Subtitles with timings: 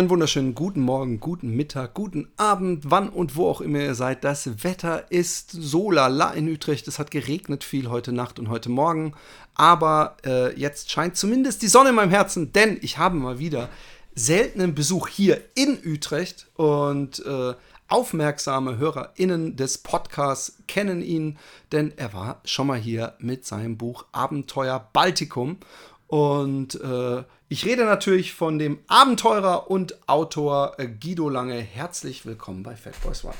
[0.00, 4.24] Einen wunderschönen guten Morgen, guten Mittag, guten Abend, wann und wo auch immer ihr seid.
[4.24, 6.88] Das Wetter ist so lala in Utrecht.
[6.88, 9.12] Es hat geregnet viel heute Nacht und heute Morgen.
[9.56, 13.68] Aber äh, jetzt scheint zumindest die Sonne in meinem Herzen, denn ich habe mal wieder
[14.14, 17.52] seltenen Besuch hier in Utrecht und äh,
[17.88, 21.36] aufmerksame HörerInnen des Podcasts kennen ihn,
[21.72, 25.58] denn er war schon mal hier mit seinem Buch Abenteuer Baltikum.
[26.06, 31.60] Und äh, ich rede natürlich von dem Abenteurer und Autor äh, Guido Lange.
[31.60, 33.34] Herzlich willkommen bei Fat Boys One.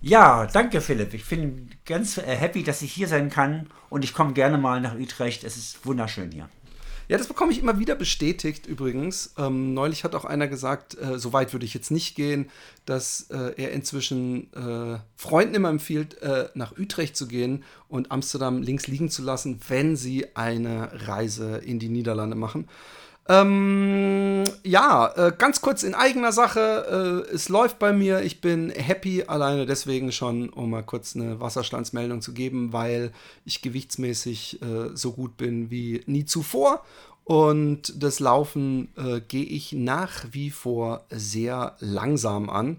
[0.00, 1.12] Ja, danke Philipp.
[1.14, 4.80] Ich bin ganz äh, happy, dass ich hier sein kann und ich komme gerne mal
[4.80, 5.42] nach Utrecht.
[5.42, 6.48] Es ist wunderschön hier.
[7.08, 9.34] Ja, das bekomme ich immer wieder bestätigt übrigens.
[9.36, 12.48] Ähm, neulich hat auch einer gesagt, äh, so weit würde ich jetzt nicht gehen,
[12.86, 18.62] dass äh, er inzwischen äh, Freunden immer empfiehlt, äh, nach Utrecht zu gehen und Amsterdam
[18.62, 22.68] links liegen zu lassen, wenn sie eine Reise in die Niederlande machen.
[23.30, 27.24] Ähm, ja, äh, ganz kurz in eigener Sache.
[27.30, 28.22] Äh, es läuft bei mir.
[28.22, 33.12] Ich bin happy, alleine deswegen schon, um mal kurz eine Wasserstandsmeldung zu geben, weil
[33.44, 36.84] ich gewichtsmäßig äh, so gut bin wie nie zuvor.
[37.22, 42.78] Und das Laufen äh, gehe ich nach wie vor sehr langsam an,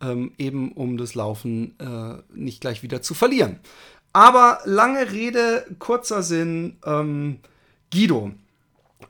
[0.00, 3.58] ähm, eben um das Laufen äh, nicht gleich wieder zu verlieren.
[4.14, 6.78] Aber lange Rede, kurzer Sinn.
[6.86, 7.40] Ähm,
[7.92, 8.30] Guido,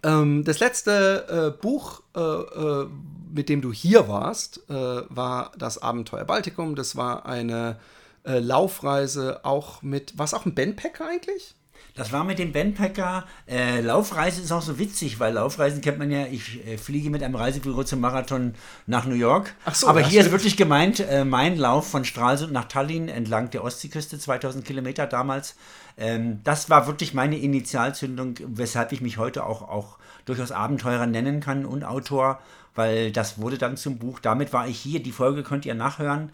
[0.02, 2.88] ähm, das letzte äh, Buch, äh, äh,
[3.32, 6.74] mit dem du hier warst, äh, war das Abenteuer Baltikum.
[6.74, 7.78] Das war eine
[8.24, 11.54] äh, Laufreise auch mit, war es auch ein Bandpacker eigentlich?
[11.94, 13.26] Das war mit dem Bandpacker.
[13.46, 16.26] Äh, Laufreise ist auch so witzig, weil Laufreisen kennt man ja.
[16.26, 18.54] Ich äh, fliege mit einem Reisebüro zum Marathon
[18.86, 19.54] nach New York.
[19.64, 23.50] Ach so, Aber hier ist wirklich gemeint, äh, mein Lauf von Stralsund nach Tallinn entlang
[23.50, 25.56] der Ostseeküste, 2000 Kilometer damals.
[25.98, 31.40] Ähm, das war wirklich meine Initialzündung, weshalb ich mich heute auch, auch durchaus Abenteurer nennen
[31.40, 32.40] kann und Autor,
[32.74, 34.20] weil das wurde dann zum Buch.
[34.20, 35.02] Damit war ich hier.
[35.02, 36.30] Die Folge könnt ihr nachhören.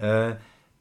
[0.00, 0.34] Äh,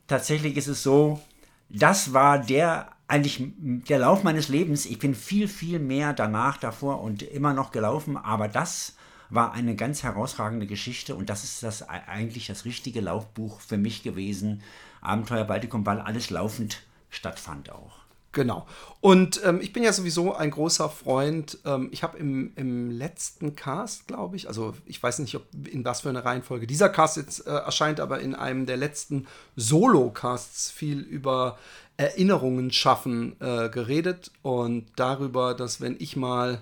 [0.08, 1.22] tatsächlich ist es so,
[1.70, 4.86] das war der eigentlich der Lauf meines Lebens.
[4.86, 8.96] Ich bin viel, viel mehr danach, davor und immer noch gelaufen, aber das
[9.30, 14.04] war eine ganz herausragende Geschichte und das ist das eigentlich das richtige Laufbuch für mich
[14.04, 14.62] gewesen.
[15.02, 18.08] Abenteuer Baltikum, weil alles laufend stattfand auch.
[18.34, 18.68] Genau.
[19.02, 21.58] Und ähm, ich bin ja sowieso ein großer Freund.
[21.66, 25.84] Ähm, ich habe im, im letzten Cast, glaube ich, also ich weiß nicht, ob in
[25.84, 29.26] was für eine Reihenfolge dieser Cast jetzt äh, erscheint, aber in einem der letzten
[29.56, 31.58] Solo-Casts viel über
[31.98, 36.62] Erinnerungen schaffen äh, geredet und darüber, dass wenn ich mal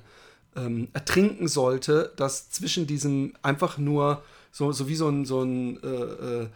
[0.56, 5.84] ähm, ertrinken sollte, dass zwischen diesem einfach nur so, so wie so ein, so ein
[5.84, 6.48] äh, äh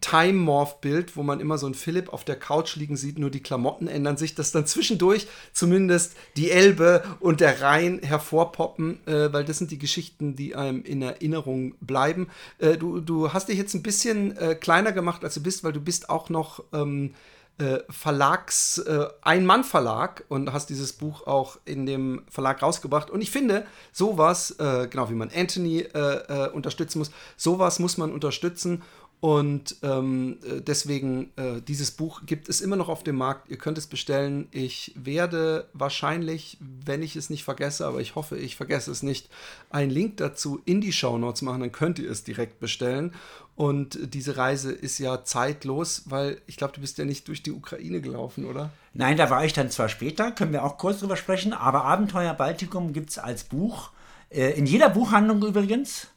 [0.00, 3.88] Time-Morph-Bild, wo man immer so ein Philipp auf der Couch liegen sieht, nur die Klamotten
[3.88, 9.58] ändern sich, dass dann zwischendurch zumindest die Elbe und der Rhein hervorpoppen, äh, weil das
[9.58, 12.28] sind die Geschichten, die einem in Erinnerung bleiben.
[12.58, 15.72] Äh, du, du hast dich jetzt ein bisschen äh, kleiner gemacht, als du bist, weil
[15.72, 17.14] du bist auch noch ähm,
[17.58, 23.10] äh, Verlags, äh, Ein-Mann-Verlag und hast dieses Buch auch in dem Verlag rausgebracht.
[23.10, 27.96] Und ich finde, sowas, äh, genau wie man Anthony äh, äh, unterstützen muss, sowas muss
[27.96, 28.82] man unterstützen.
[29.20, 33.50] Und ähm, äh, deswegen, äh, dieses Buch gibt es immer noch auf dem Markt.
[33.50, 34.46] Ihr könnt es bestellen.
[34.50, 39.30] Ich werde wahrscheinlich, wenn ich es nicht vergesse, aber ich hoffe, ich vergesse es nicht,
[39.70, 41.60] einen Link dazu in die Show Notes machen.
[41.60, 43.14] Dann könnt ihr es direkt bestellen.
[43.56, 47.52] Und diese Reise ist ja zeitlos, weil ich glaube, du bist ja nicht durch die
[47.52, 48.70] Ukraine gelaufen, oder?
[48.92, 52.34] Nein, da war ich dann zwar später, können wir auch kurz drüber sprechen, aber Abenteuer
[52.34, 53.92] Baltikum gibt es als Buch.
[54.28, 56.08] Äh, in jeder Buchhandlung übrigens.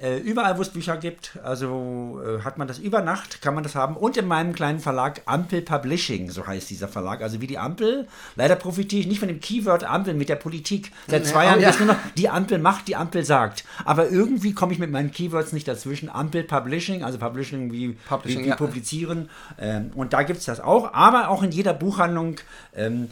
[0.00, 3.64] Äh, überall, wo es Bücher gibt, also äh, hat man das über Nacht, kann man
[3.64, 3.96] das haben.
[3.96, 7.20] Und in meinem kleinen Verlag Ampel Publishing, so heißt dieser Verlag.
[7.20, 8.06] Also wie die Ampel.
[8.36, 10.92] Leider profitiere ich nicht von dem Keyword Ampel mit der Politik.
[11.08, 11.70] Seit zwei Jahren oh, ja.
[11.70, 13.64] ist nur noch, die Ampel macht, die Ampel sagt.
[13.84, 16.08] Aber irgendwie komme ich mit meinen Keywords nicht dazwischen.
[16.08, 18.56] Ampel Publishing, also Publishing wie, Publishing, wie, wie ja.
[18.56, 19.30] publizieren.
[19.58, 20.94] Ähm, und da gibt es das auch.
[20.94, 22.36] Aber auch in jeder Buchhandlung
[22.76, 23.10] ähm,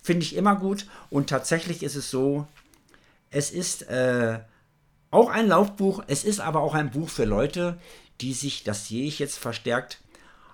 [0.00, 0.86] finde ich immer gut.
[1.10, 2.46] Und tatsächlich ist es so,
[3.32, 3.82] es ist...
[3.90, 4.38] Äh,
[5.10, 7.78] auch ein Laufbuch, es ist aber auch ein Buch für Leute,
[8.20, 10.00] die sich, das sehe ich jetzt verstärkt,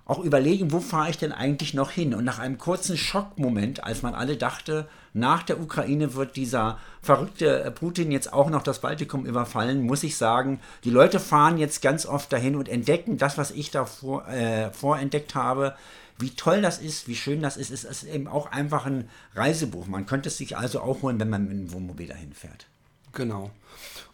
[0.06, 2.14] auch überlegen, wo fahre ich denn eigentlich noch hin?
[2.14, 7.73] Und nach einem kurzen Schockmoment, als man alle dachte, nach der Ukraine wird dieser verrückte
[7.73, 10.61] Putin jetzt auch noch das Baltikum überfallen, muss ich sagen.
[10.85, 14.70] Die Leute fahren jetzt ganz oft dahin und entdecken das, was ich da vor, äh,
[14.70, 15.75] vorentdeckt habe.
[16.19, 17.70] Wie toll das ist, wie schön das ist.
[17.70, 19.88] Es ist eben auch einfach ein Reisebuch.
[19.88, 22.67] Man könnte es sich also auch holen, wenn man mit einem Wohnmobil dahin fährt.
[23.12, 23.50] Genau.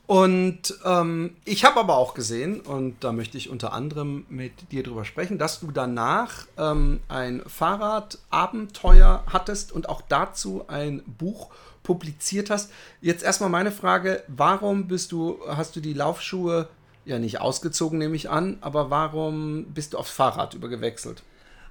[0.07, 4.83] Und ähm, ich habe aber auch gesehen, und da möchte ich unter anderem mit dir
[4.83, 11.51] drüber sprechen, dass du danach ähm, ein Fahrradabenteuer hattest und auch dazu ein Buch
[11.83, 12.71] publiziert hast.
[13.01, 16.69] Jetzt erstmal meine Frage, warum bist du, hast du die Laufschuhe
[17.05, 21.23] ja nicht ausgezogen, nehme ich an, aber warum bist du aufs Fahrrad übergewechselt?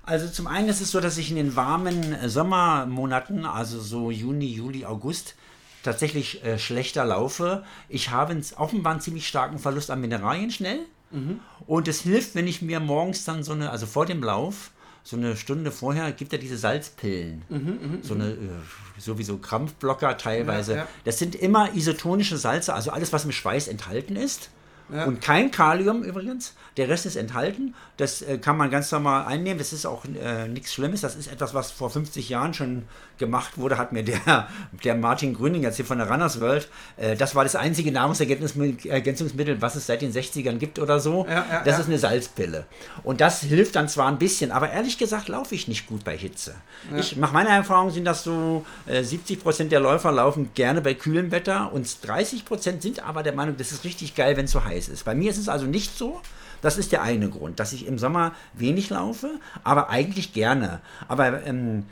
[0.03, 4.47] Also zum einen ist es so, dass ich in den warmen Sommermonaten, also so Juni,
[4.47, 5.35] Juli, August,
[5.83, 7.63] tatsächlich äh, schlechter laufe.
[7.89, 10.79] Ich habe offenbar einen ziemlich starken Verlust an Mineralien schnell.
[11.11, 11.39] Mhm.
[11.67, 14.71] Und es hilft, wenn ich mir morgens dann so eine, also vor dem Lauf,
[15.03, 17.43] so eine Stunde vorher gibt er diese Salzpillen.
[17.49, 18.49] Mhm, mhm so eine, mhm.
[18.49, 20.73] äh, sowieso Krampfblocker teilweise.
[20.73, 20.87] Ja, ja.
[21.05, 24.49] Das sind immer isotonische Salze, also alles, was im Schweiß enthalten ist.
[24.91, 25.05] Ja.
[25.05, 26.53] Und kein Kalium übrigens.
[26.77, 27.75] Der Rest ist enthalten.
[27.97, 29.57] Das äh, kann man ganz normal einnehmen.
[29.57, 31.01] Das ist auch äh, nichts Schlimmes.
[31.01, 32.83] Das ist etwas, was vor 50 Jahren schon
[33.17, 33.77] gemacht wurde.
[33.77, 34.47] Hat mir der,
[34.83, 36.69] der Martin Grüning jetzt hier von der Runners World.
[36.97, 41.25] Äh, das war das einzige Nahrungsergänzungsmittel, was es seit den 60ern gibt oder so.
[41.27, 42.65] Ja, ja, das ist eine Salzpille.
[43.03, 46.17] Und das hilft dann zwar ein bisschen, aber ehrlich gesagt laufe ich nicht gut bei
[46.17, 46.55] Hitze.
[46.97, 50.93] Ich, nach meiner Erfahrung sind das so 70 äh, Prozent der Läufer laufen gerne bei
[50.93, 54.51] kühlem Wetter und 30 Prozent sind aber der Meinung, das ist richtig geil, wenn es
[54.51, 55.05] so heiß ist.
[55.05, 56.21] Bei mir ist es also nicht so.
[56.61, 60.79] Das ist der eine Grund, dass ich im Sommer wenig laufe, aber eigentlich gerne.
[61.07, 61.85] Aber ähm,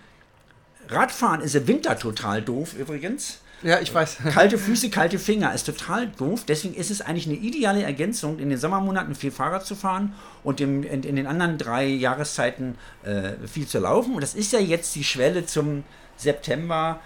[0.88, 3.40] Radfahren ist im Winter total doof übrigens.
[3.62, 4.18] Ja, ich weiß.
[4.34, 6.46] Kalte Füße, kalte Finger ist total doof.
[6.48, 10.14] Deswegen ist es eigentlich eine ideale Ergänzung, in den Sommermonaten viel Fahrrad zu fahren
[10.44, 14.16] und im, in, in, den anderen drei Jahreszeiten äh, viel zu laufen.
[14.16, 15.84] Und das ist ja jetzt die Schwelle zum
[16.16, 17.02] September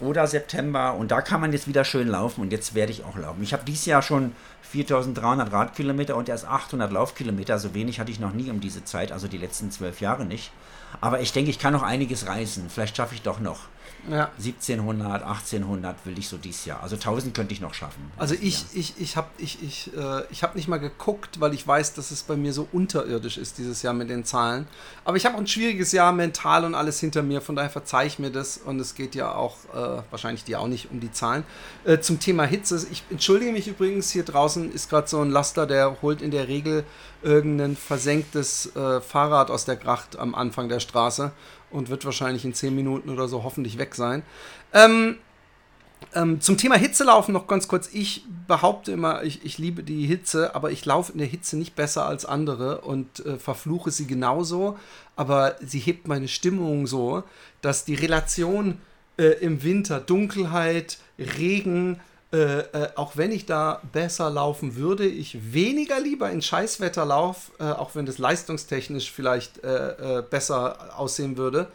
[0.00, 3.16] oder September und da kann man jetzt wieder schön laufen und jetzt werde ich auch
[3.16, 3.42] laufen.
[3.42, 4.32] Ich habe dieses Jahr schon
[4.62, 7.58] 4300 Radkilometer und erst 800 Laufkilometer.
[7.58, 10.52] So wenig hatte ich noch nie um diese Zeit, also die letzten zwölf Jahre nicht.
[11.00, 12.68] Aber ich denke, ich kann noch einiges reisen.
[12.68, 13.60] Vielleicht schaffe ich doch noch.
[14.08, 14.30] Ja.
[14.38, 16.82] 1700, 1800 will ich so dieses Jahr.
[16.82, 18.10] Also 1000 könnte ich noch schaffen.
[18.16, 21.66] Also ich, ich, ich habe ich, ich, äh, ich hab nicht mal geguckt, weil ich
[21.66, 24.66] weiß, dass es bei mir so unterirdisch ist dieses Jahr mit den Zahlen.
[25.04, 27.40] Aber ich habe auch ein schwieriges Jahr mental und alles hinter mir.
[27.40, 28.58] Von daher verzeihe ich mir das.
[28.58, 31.44] Und es geht ja auch, äh, wahrscheinlich dir auch nicht um die Zahlen.
[31.84, 32.86] Äh, zum Thema Hitze.
[32.90, 36.48] Ich entschuldige mich übrigens, hier draußen ist gerade so ein Laster, der holt in der
[36.48, 36.84] Regel
[37.22, 41.32] irgendein versenktes äh, Fahrrad aus der Gracht am Anfang der Straße
[41.70, 44.22] und wird wahrscheinlich in 10 Minuten oder so hoffentlich weg sein.
[44.72, 45.16] Ähm,
[46.14, 47.90] ähm, zum Thema Hitze laufen noch ganz kurz.
[47.92, 51.76] Ich behaupte immer, ich, ich liebe die Hitze, aber ich laufe in der Hitze nicht
[51.76, 54.78] besser als andere und äh, verfluche sie genauso.
[55.16, 57.22] Aber sie hebt meine Stimmung so,
[57.60, 58.78] dass die Relation
[59.18, 62.00] äh, im Winter, Dunkelheit, Regen,
[62.32, 67.50] äh, äh, auch wenn ich da besser laufen würde, ich weniger lieber in Scheißwetter laufe,
[67.58, 71.68] äh, auch wenn das leistungstechnisch vielleicht äh, äh, besser aussehen würde,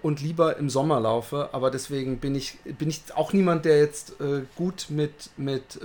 [0.00, 1.50] und lieber im Sommer laufe.
[1.52, 4.14] Aber deswegen bin ich, bin ich auch niemand, der jetzt
[4.56, 5.78] gut mit, mit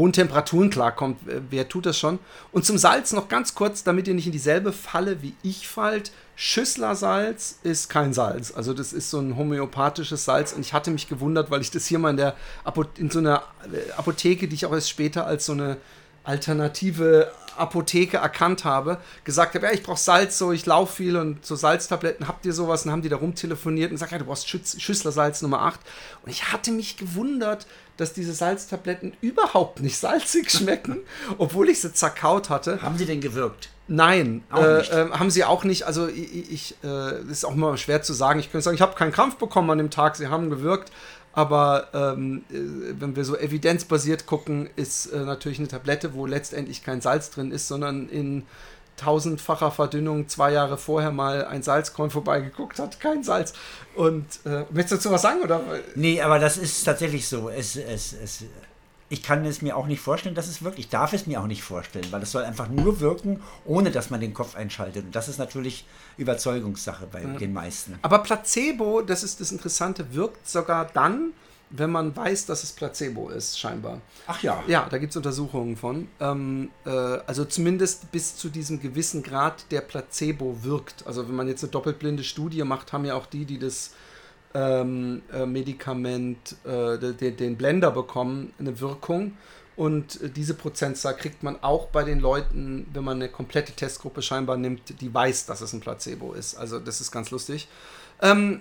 [0.00, 1.18] hohen Temperaturen klarkommt.
[1.50, 2.18] Wer tut das schon?
[2.52, 6.10] Und zum Salz noch ganz kurz, damit ihr nicht in dieselbe Falle wie ich fallt.
[6.36, 8.50] Schüsslersalz ist kein Salz.
[8.50, 10.54] Also das ist so ein homöopathisches Salz.
[10.54, 12.34] Und ich hatte mich gewundert, weil ich das hier mal in, der
[12.96, 15.76] in so einer äh, Apotheke, die ich auch erst später als so eine
[16.24, 21.44] alternative Apotheke erkannt habe, gesagt habe, ja, ich brauche Salz, so ich laufe viel und
[21.44, 22.84] so Salztabletten, habt ihr sowas?
[22.84, 25.80] Und haben die da rumtelefoniert und gesagt, ja, du brauchst Schütz Schüsslersalz Nummer 8.
[26.24, 30.98] Und ich hatte mich gewundert, dass diese Salztabletten überhaupt nicht salzig schmecken,
[31.38, 32.82] obwohl ich sie zerkaut hatte.
[32.82, 33.68] Haben sie denn gewirkt?
[33.92, 35.82] Nein, äh, äh, haben sie auch nicht.
[35.82, 38.38] Also ich, ich äh, ist auch mal schwer zu sagen.
[38.38, 40.14] Ich könnte sagen, ich habe keinen Krampf bekommen an dem Tag.
[40.14, 40.92] Sie haben gewirkt.
[41.32, 46.82] Aber ähm, äh, wenn wir so evidenzbasiert gucken, ist äh, natürlich eine Tablette, wo letztendlich
[46.82, 48.44] kein Salz drin ist, sondern in
[48.96, 53.54] tausendfacher Verdünnung zwei Jahre vorher mal ein Salzkorn vorbeigeguckt hat, kein Salz.
[53.94, 55.40] Und äh, möchtest du dazu was sagen?
[55.42, 55.62] Oder?
[55.94, 57.48] Nee, aber das ist tatsächlich so.
[57.48, 58.44] Es, es, es,
[59.10, 60.78] ich kann es mir auch nicht vorstellen, dass es wirkt.
[60.78, 64.08] Ich darf es mir auch nicht vorstellen, weil es soll einfach nur wirken, ohne dass
[64.08, 65.04] man den Kopf einschaltet.
[65.04, 65.84] Und das ist natürlich
[66.16, 67.28] Überzeugungssache bei ja.
[67.36, 67.98] den meisten.
[68.02, 71.32] Aber Placebo, das ist das Interessante, wirkt sogar dann,
[71.70, 74.00] wenn man weiß, dass es Placebo ist, scheinbar.
[74.28, 74.62] Ach ja.
[74.68, 76.06] Ja, da gibt es Untersuchungen von.
[76.20, 81.04] Ähm, äh, also zumindest bis zu diesem gewissen Grad der Placebo wirkt.
[81.08, 83.90] Also wenn man jetzt eine doppelblinde Studie macht, haben ja auch die, die das
[84.54, 89.36] ähm, äh, Medikament, äh, den, den Blender bekommen, eine Wirkung.
[89.76, 94.22] Und äh, diese Prozentzahl kriegt man auch bei den Leuten, wenn man eine komplette Testgruppe
[94.22, 96.56] scheinbar nimmt, die weiß, dass es ein Placebo ist.
[96.56, 97.68] Also das ist ganz lustig.
[98.20, 98.60] Ähm,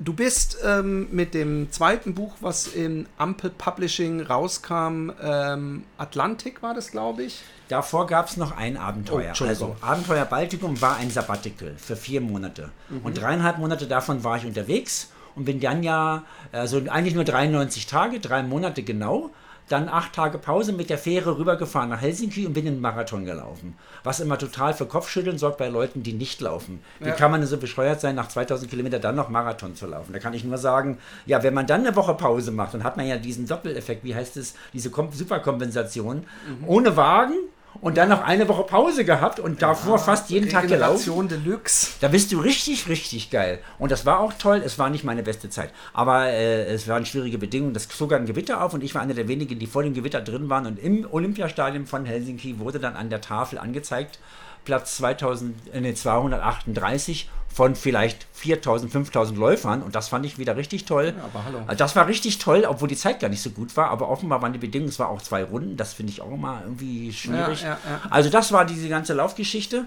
[0.00, 6.74] du bist ähm, mit dem zweiten Buch, was im Ampel Publishing rauskam, ähm, Atlantik war
[6.74, 7.42] das, glaube ich.
[7.68, 9.32] Davor gab es noch ein Abenteuer.
[9.40, 12.70] Oh, also Abenteuer Baltikum war ein Sabbatical für vier Monate.
[12.88, 13.00] Mhm.
[13.02, 17.86] Und dreieinhalb Monate davon war ich unterwegs und bin dann ja, also eigentlich nur 93
[17.86, 19.30] Tage, drei Monate genau,
[19.70, 23.24] dann acht Tage Pause mit der Fähre rübergefahren nach Helsinki und bin in den Marathon
[23.24, 23.76] gelaufen.
[24.02, 26.82] Was immer total für Kopfschütteln sorgt bei Leuten, die nicht laufen.
[26.98, 27.14] Wie ja.
[27.14, 30.12] kann man so bescheuert sein, nach 2000 Kilometern dann noch Marathon zu laufen?
[30.12, 32.96] Da kann ich nur sagen, ja, wenn man dann eine Woche Pause macht, dann hat
[32.96, 36.16] man ja diesen Doppeleffekt, wie heißt es, diese Superkompensation.
[36.16, 36.68] Mhm.
[36.68, 37.36] Ohne Wagen
[37.80, 41.28] und dann noch eine Woche Pause gehabt und davor ja, fast jeden Tag gelaufen.
[41.28, 41.92] Deluxe.
[42.00, 43.60] Da bist du richtig, richtig geil.
[43.78, 44.62] Und das war auch toll.
[44.64, 45.70] Es war nicht meine beste Zeit.
[45.92, 47.72] Aber äh, es waren schwierige Bedingungen.
[47.72, 50.20] Das zog ein Gewitter auf und ich war einer der wenigen, die vor dem Gewitter
[50.20, 50.66] drin waren.
[50.66, 54.18] Und im Olympiastadion von Helsinki wurde dann an der Tafel angezeigt,
[54.64, 60.84] Platz 2000, äh, 238 von vielleicht 4000, 5000 Läufern und das fand ich wieder richtig
[60.84, 61.14] toll.
[61.16, 61.58] Ja, aber hallo.
[61.66, 64.40] Also das war richtig toll, obwohl die Zeit gar nicht so gut war, aber offenbar
[64.40, 67.62] waren die Bedingungen, es war auch zwei Runden, das finde ich auch immer irgendwie schwierig.
[67.62, 67.78] Ja, ja,
[68.08, 69.86] also das war diese ganze Laufgeschichte.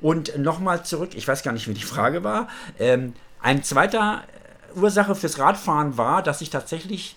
[0.00, 2.48] Und nochmal zurück, ich weiß gar nicht, wie die Frage war.
[2.78, 4.22] Ähm, ein zweiter
[4.74, 7.16] Ursache fürs Radfahren war, dass ich tatsächlich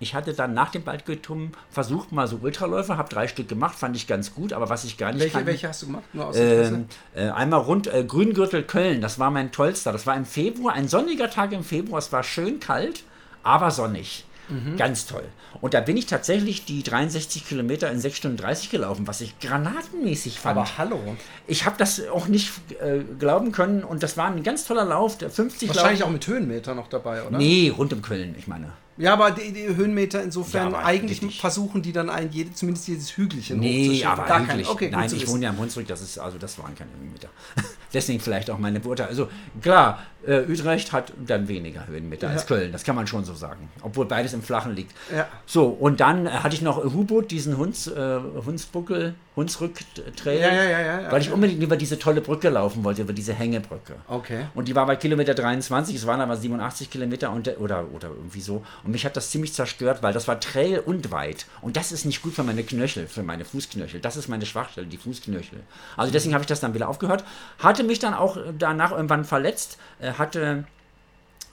[0.00, 3.96] ich hatte dann nach dem Baltgötum versucht, mal so Ultraläufe, habe drei Stück gemacht, fand
[3.96, 6.04] ich ganz gut, aber was ich gar nicht Welche, kann, welche hast du gemacht?
[6.12, 9.92] Nur aus ähm, äh, einmal rund äh, Grüngürtel Köln, das war mein tollster.
[9.92, 13.04] Das war im Februar, ein sonniger Tag im Februar, es war schön kalt,
[13.42, 14.24] aber sonnig.
[14.48, 14.76] Mhm.
[14.76, 15.24] Ganz toll.
[15.60, 19.38] Und da bin ich tatsächlich die 63 Kilometer in 6 Stunden 30 gelaufen, was ich
[19.40, 20.56] granatenmäßig fand.
[20.56, 21.00] Aber hallo.
[21.46, 25.18] Ich habe das auch nicht äh, glauben können und das war ein ganz toller Lauf.
[25.18, 26.08] Der 50 Wahrscheinlich Lauf.
[26.08, 27.36] auch mit Höhenmeter noch dabei, oder?
[27.36, 28.72] Nee, rund um Köln, ich meine.
[28.98, 31.40] Ja, aber die, die Höhenmeter insofern, ja, eigentlich richtig.
[31.40, 34.68] versuchen die dann ein, jede, zumindest jedes Hügelchen Nee, aber Gar hügelig.
[34.68, 37.28] Okay, Nein, ich wohne ja im Hunsrück, das ist, also das waren keine Höhenmeter.
[37.94, 39.10] Deswegen vielleicht auch meine Beurteilung.
[39.10, 39.28] Also
[39.62, 42.32] klar, äh, Utrecht hat dann weniger Höhenmeter ja.
[42.32, 43.70] als Köln, das kann man schon so sagen.
[43.82, 44.92] Obwohl beides im Flachen liegt.
[45.14, 45.28] Ja.
[45.46, 50.80] So, und dann äh, hatte ich noch Hubot, diesen Hunds, äh, Hundsbuckel, Hunsrück-Trail, ja, ja,
[50.80, 53.94] ja, weil ich unbedingt über diese tolle Brücke laufen wollte, über diese Hängebrücke.
[54.08, 54.46] Okay.
[54.56, 58.40] Und die war bei Kilometer 23, es waren aber 87 Kilometer und, oder, oder irgendwie
[58.40, 58.64] so.
[58.82, 61.46] Und mich hat das ziemlich zerstört, weil das war Trail und weit.
[61.60, 64.00] Und das ist nicht gut für meine Knöchel, für meine Fußknöchel.
[64.00, 65.60] Das ist meine Schwachstelle, die Fußknöchel.
[65.96, 67.22] Also deswegen habe ich das dann wieder aufgehört.
[67.60, 70.64] Hatte mich dann auch danach irgendwann verletzt, äh, hatte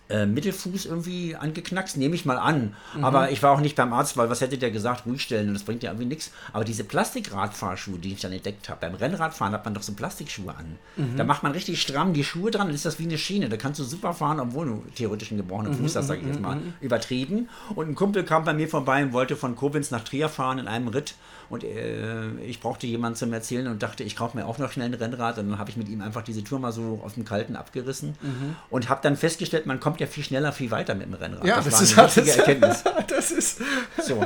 [0.08, 2.76] äh, Mittelfuß irgendwie angeknackst, nehme ich mal an.
[2.96, 3.04] Mhm.
[3.04, 5.56] Aber ich war auch nicht beim Arzt, weil was hätte der gesagt, ruhig stellen und
[5.56, 6.32] das bringt ja irgendwie nichts.
[6.54, 10.54] Aber diese Plastikradfahrschuhe, die ich dann entdeckt habe, beim Rennradfahren hat man doch so Plastikschuhe
[10.56, 10.78] an.
[10.96, 11.18] Mhm.
[11.18, 13.50] Da macht man richtig stramm die Schuhe dran, dann ist das wie eine Schiene.
[13.50, 15.78] Da kannst du super fahren, obwohl du theoretisch einen gebrochenen mhm.
[15.78, 16.58] Fuß hast, sag ich jetzt mal.
[16.58, 16.74] Mhm.
[16.82, 17.50] Übertrieben.
[17.74, 20.68] Und ein Kumpel kam bei mir vorbei und wollte von Koblenz nach Trier fahren in
[20.68, 21.16] einem Ritt.
[21.50, 24.88] Und äh, ich brauchte jemanden zum Erzählen und dachte, ich kaufe mir auch noch schnell
[24.88, 25.38] ein Rennrad.
[25.38, 28.16] Und dann habe ich mit ihm einfach diese Tour mal so aus dem Kalten abgerissen
[28.22, 28.56] mhm.
[28.70, 31.46] und habe dann festgestellt, man kommt ja viel schneller, viel weiter mit dem Rennrad.
[31.46, 32.84] Ja, das, das ist eine das, Erkenntnis.
[33.08, 33.62] das ist
[34.02, 34.25] so.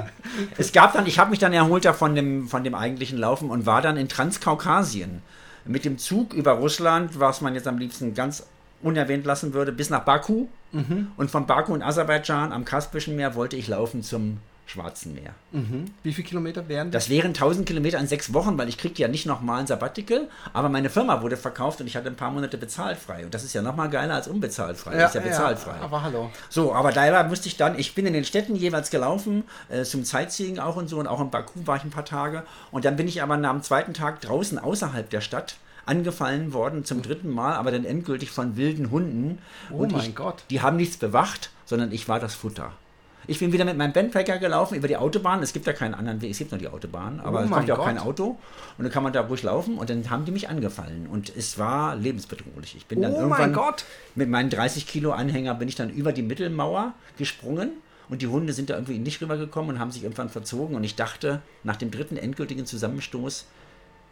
[0.57, 3.65] Es gab dann, ich habe mich dann erholt von dem, von dem eigentlichen Laufen und
[3.65, 5.21] war dann in Transkaukasien.
[5.65, 8.45] Mit dem Zug über Russland, was man jetzt am liebsten ganz
[8.81, 10.47] unerwähnt lassen würde, bis nach Baku.
[10.71, 11.11] Mhm.
[11.17, 14.37] Und von Baku in Aserbaidschan am Kaspischen Meer wollte ich laufen zum
[14.69, 15.33] Schwarzen Meer.
[15.51, 15.85] Mhm.
[16.03, 17.05] Wie viele Kilometer wären das?
[17.05, 20.27] Das wären 1000 Kilometer in sechs Wochen, weil ich kriegte ja nicht nochmal ein Sabbatical,
[20.53, 23.25] aber meine Firma wurde verkauft und ich hatte ein paar Monate bezahlt frei.
[23.25, 24.95] Und das ist ja nochmal geiler als unbezahlt frei.
[24.95, 25.75] Ja, ist ja bezahlt frei.
[25.77, 26.29] Ja, aber hallo.
[26.49, 30.03] So, aber da musste ich dann, ich bin in den Städten jeweils gelaufen, äh, zum
[30.03, 32.43] Sightseeing auch und so, und auch in Baku war ich ein paar Tage.
[32.71, 35.57] Und dann bin ich aber am zweiten Tag draußen außerhalb der Stadt
[35.87, 39.39] angefallen worden zum dritten Mal, aber dann endgültig von wilden Hunden.
[39.71, 40.43] Oh und mein ich, Gott.
[40.51, 42.73] Die haben nichts bewacht, sondern ich war das Futter.
[43.29, 45.43] Ich bin wieder mit meinem Bandpacker gelaufen über die Autobahn.
[45.43, 47.67] Es gibt ja keinen anderen Weg, es gibt nur die Autobahn, aber oh es kommt
[47.67, 48.39] ja auch kein Auto.
[48.77, 51.05] Und dann kann man da ruhig laufen und dann haben die mich angefallen.
[51.05, 52.75] Und es war lebensbedrohlich.
[52.75, 53.55] Ich bin dann oh irgendwann
[54.15, 57.69] mit meinen 30 Kilo Anhänger bin ich dann über die Mittelmauer gesprungen.
[58.09, 60.75] Und die Hunde sind da irgendwie nicht rübergekommen und haben sich irgendwann verzogen.
[60.75, 63.45] Und ich dachte, nach dem dritten endgültigen Zusammenstoß,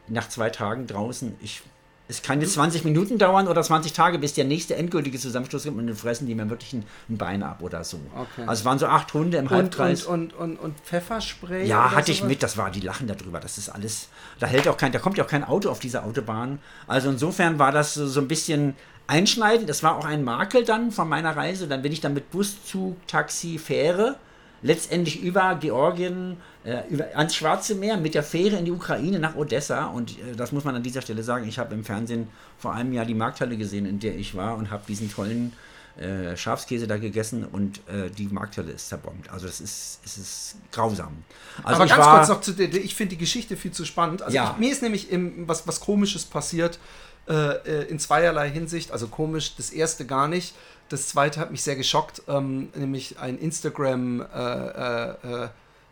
[0.10, 1.64] nach zwei Tagen draußen, ich
[2.08, 5.78] es kann jetzt 20 Minuten dauern oder 20 Tage, bis der nächste endgültige Zusammenstoß kommt
[5.78, 8.00] und dann fressen die mir wirklich ein, ein Bein ab oder so.
[8.16, 8.44] Okay.
[8.48, 10.06] Also es waren so acht Hunde im Halbkreis.
[10.06, 11.66] Und, und, und, und Pfefferspray?
[11.66, 13.40] Ja, hatte ich mit, das war, die lachen darüber.
[13.40, 14.08] Das ist alles,
[14.40, 16.60] da hält auch kein, da kommt ja auch kein Auto auf dieser Autobahn.
[16.88, 18.76] Also insofern war das so, so ein bisschen
[19.08, 19.70] einschneidend.
[19.70, 21.68] Das war auch ein Makel dann von meiner Reise.
[21.68, 24.16] Dann bin ich dann mit Bus, Zug, Taxi, Fähre
[24.62, 29.36] letztendlich über Georgien, äh, über, ans Schwarze Meer mit der Fähre in die Ukraine nach
[29.36, 29.86] Odessa.
[29.86, 31.48] Und äh, das muss man an dieser Stelle sagen.
[31.48, 34.72] Ich habe im Fernsehen vor einem Jahr die Markthalle gesehen, in der ich war und
[34.72, 35.54] habe diesen tollen
[35.98, 39.32] äh, Schafskäse da gegessen und äh, die Markthalle ist zerbombt.
[39.32, 41.24] Also das ist, es ist grausam.
[41.64, 44.22] Also Aber ganz war, kurz noch zu der, ich finde die Geschichte viel zu spannend.
[44.22, 44.52] Also ja.
[44.52, 46.78] ich, mir ist nämlich im, was, was komisches passiert
[47.28, 48.92] äh, in zweierlei Hinsicht.
[48.92, 50.54] Also komisch, das erste gar nicht.
[50.90, 55.50] Das zweite hat mich sehr geschockt, ähm, nämlich ein Instagram äh, äh,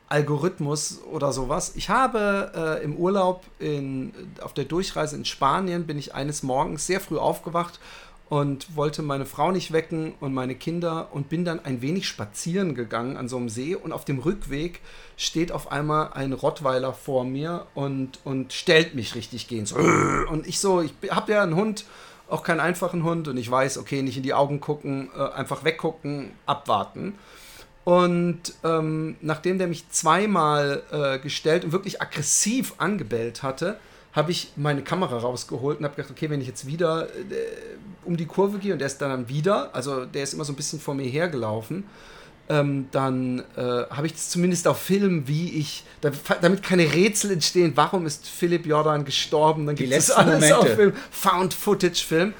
[0.07, 1.73] Algorithmus oder sowas.
[1.75, 6.85] Ich habe äh, im Urlaub in, auf der Durchreise in Spanien bin ich eines Morgens
[6.85, 7.79] sehr früh aufgewacht
[8.29, 12.73] und wollte meine Frau nicht wecken und meine Kinder und bin dann ein wenig spazieren
[12.73, 14.81] gegangen an so einem See und auf dem Rückweg
[15.17, 19.65] steht auf einmal ein Rottweiler vor mir und, und stellt mich richtig gehen.
[19.65, 21.85] So, und ich so, ich habe ja einen Hund,
[22.29, 25.63] auch keinen einfachen Hund und ich weiß, okay, nicht in die Augen gucken, äh, einfach
[25.63, 27.15] weggucken, abwarten.
[27.83, 33.77] Und ähm, nachdem der mich zweimal äh, gestellt und wirklich aggressiv angebellt hatte,
[34.13, 37.35] habe ich meine Kamera rausgeholt und habe gedacht, okay, wenn ich jetzt wieder äh,
[38.05, 40.55] um die Kurve gehe und der ist dann wieder, also der ist immer so ein
[40.55, 41.83] bisschen vor mir hergelaufen,
[42.49, 45.83] ähm, dann äh, habe ich das zumindest auf Film, wie ich,
[46.41, 50.57] damit keine Rätsel entstehen, warum ist Philipp Jordan gestorben, dann gibt es alles Momente.
[50.57, 52.33] auf Film, Found-Footage-Film.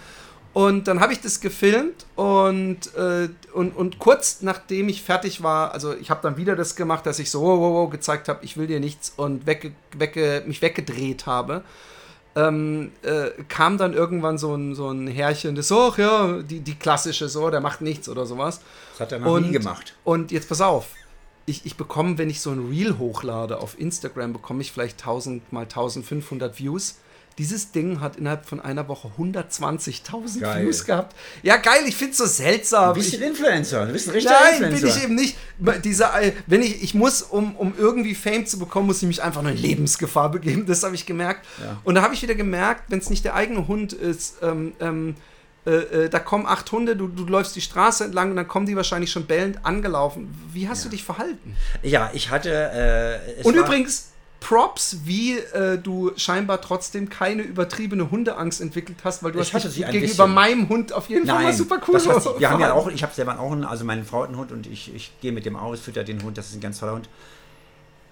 [0.54, 5.74] Und dann habe ich das gefilmt und, äh, und, und kurz nachdem ich fertig war,
[5.74, 8.46] also ich habe dann wieder das gemacht, dass ich so wow, wow, wow gezeigt habe,
[8.46, 11.62] ich will dir nichts und wegge, wegge, mich weggedreht habe.
[12.38, 16.60] Ähm, äh, kam dann irgendwann so ein, so ein Herrchen, das so, ach ja, die,
[16.60, 18.60] die klassische so, der macht nichts oder sowas.
[18.92, 19.96] Das hat er noch und, nie gemacht.
[20.04, 20.88] Und jetzt pass auf,
[21.46, 25.54] ich, ich bekomme, wenn ich so ein Reel hochlade auf Instagram, bekomme ich vielleicht 1000
[25.54, 27.00] mal 1500 Views.
[27.38, 31.16] Dieses Ding hat innerhalb von einer Woche 120.000 Views gehabt.
[31.44, 32.94] Ja, geil, ich finde es so seltsam.
[32.94, 34.86] Du bist ein Influencer, du bist ein richtiger Nein, Influencer.
[34.86, 35.38] bin ich eben nicht.
[35.84, 36.10] Diese,
[36.48, 39.52] wenn ich, ich muss, um, um irgendwie Fame zu bekommen, muss ich mich einfach nur
[39.52, 40.66] in Lebensgefahr begeben.
[40.66, 41.46] Das habe ich gemerkt.
[41.62, 41.82] Ja.
[41.84, 45.16] Und da habe ich wieder gemerkt, wenn es nicht der eigene Hund ist, ähm, ähm,
[45.66, 45.72] äh,
[46.06, 48.76] äh, da kommen acht Hunde, du, du läufst die Straße entlang und dann kommen die
[48.76, 50.34] wahrscheinlich schon bellend angelaufen.
[50.54, 50.84] Wie hast ja.
[50.86, 51.56] du dich verhalten?
[51.82, 53.20] Ja, ich hatte.
[53.40, 54.12] Äh, und übrigens,
[54.46, 59.66] Props, wie äh, du scheinbar trotzdem keine übertriebene Hundeangst entwickelt hast, weil du ich hast
[59.66, 60.34] dich gegenüber bisschen.
[60.36, 61.96] meinem Hund auf jeden Nein, Fall mal super cool.
[61.96, 64.28] Das heißt, wir haben ja auch, ich habe selber auch einen, also meine Frau hat
[64.28, 66.62] einen Hund und ich, ich gehe mit dem aus, fütter den Hund, das ist ein
[66.62, 67.10] ganz toller Hund.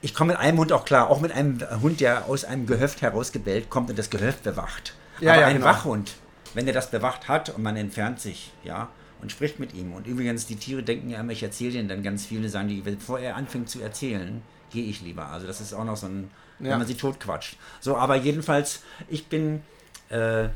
[0.02, 3.04] Ich komme mit einem Hund auch klar, auch mit einem Hund, der aus einem Gehöft
[3.04, 4.96] herausgebellt kommt und das Gehöft bewacht.
[5.19, 5.67] Ja, Aber ja, ein genau.
[5.67, 6.13] Wachhund,
[6.56, 8.89] wenn er das bewacht hat und man entfernt sich, ja,
[9.22, 9.93] und spricht mit ihm.
[9.93, 12.82] Und übrigens, die Tiere denken ja immer, ich erzähle denen dann ganz viele, sagen die,
[12.82, 14.41] bevor er anfängt zu erzählen,
[14.73, 15.27] gehe ich lieber.
[15.27, 16.71] Also das ist auch noch so ein, ja.
[16.71, 17.55] wenn man sie totquatscht.
[17.79, 19.62] So, aber jedenfalls, ich bin,
[20.09, 20.49] äh,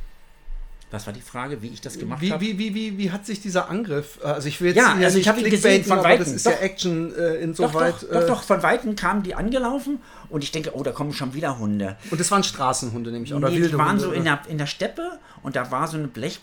[0.89, 2.41] was war die Frage, wie ich das gemacht habe?
[2.41, 5.17] Wie, wie, wie, wie hat sich dieser Angriff, äh, also ich will jetzt ja, also
[5.17, 6.25] ich habe ihn gesehen von Weitem.
[6.25, 7.93] Das ist doch, ja Action äh, insoweit.
[7.93, 9.99] Doch, doch, äh, doch, doch, von Weitem kamen die angelaufen
[10.29, 11.97] und ich denke, oh, da kommen schon wieder Hunde.
[12.09, 14.57] Und das waren Straßenhunde, nämlich oder nee, wilde die waren Hunde, so in der, in
[14.57, 16.39] der Steppe und da war so eine Blech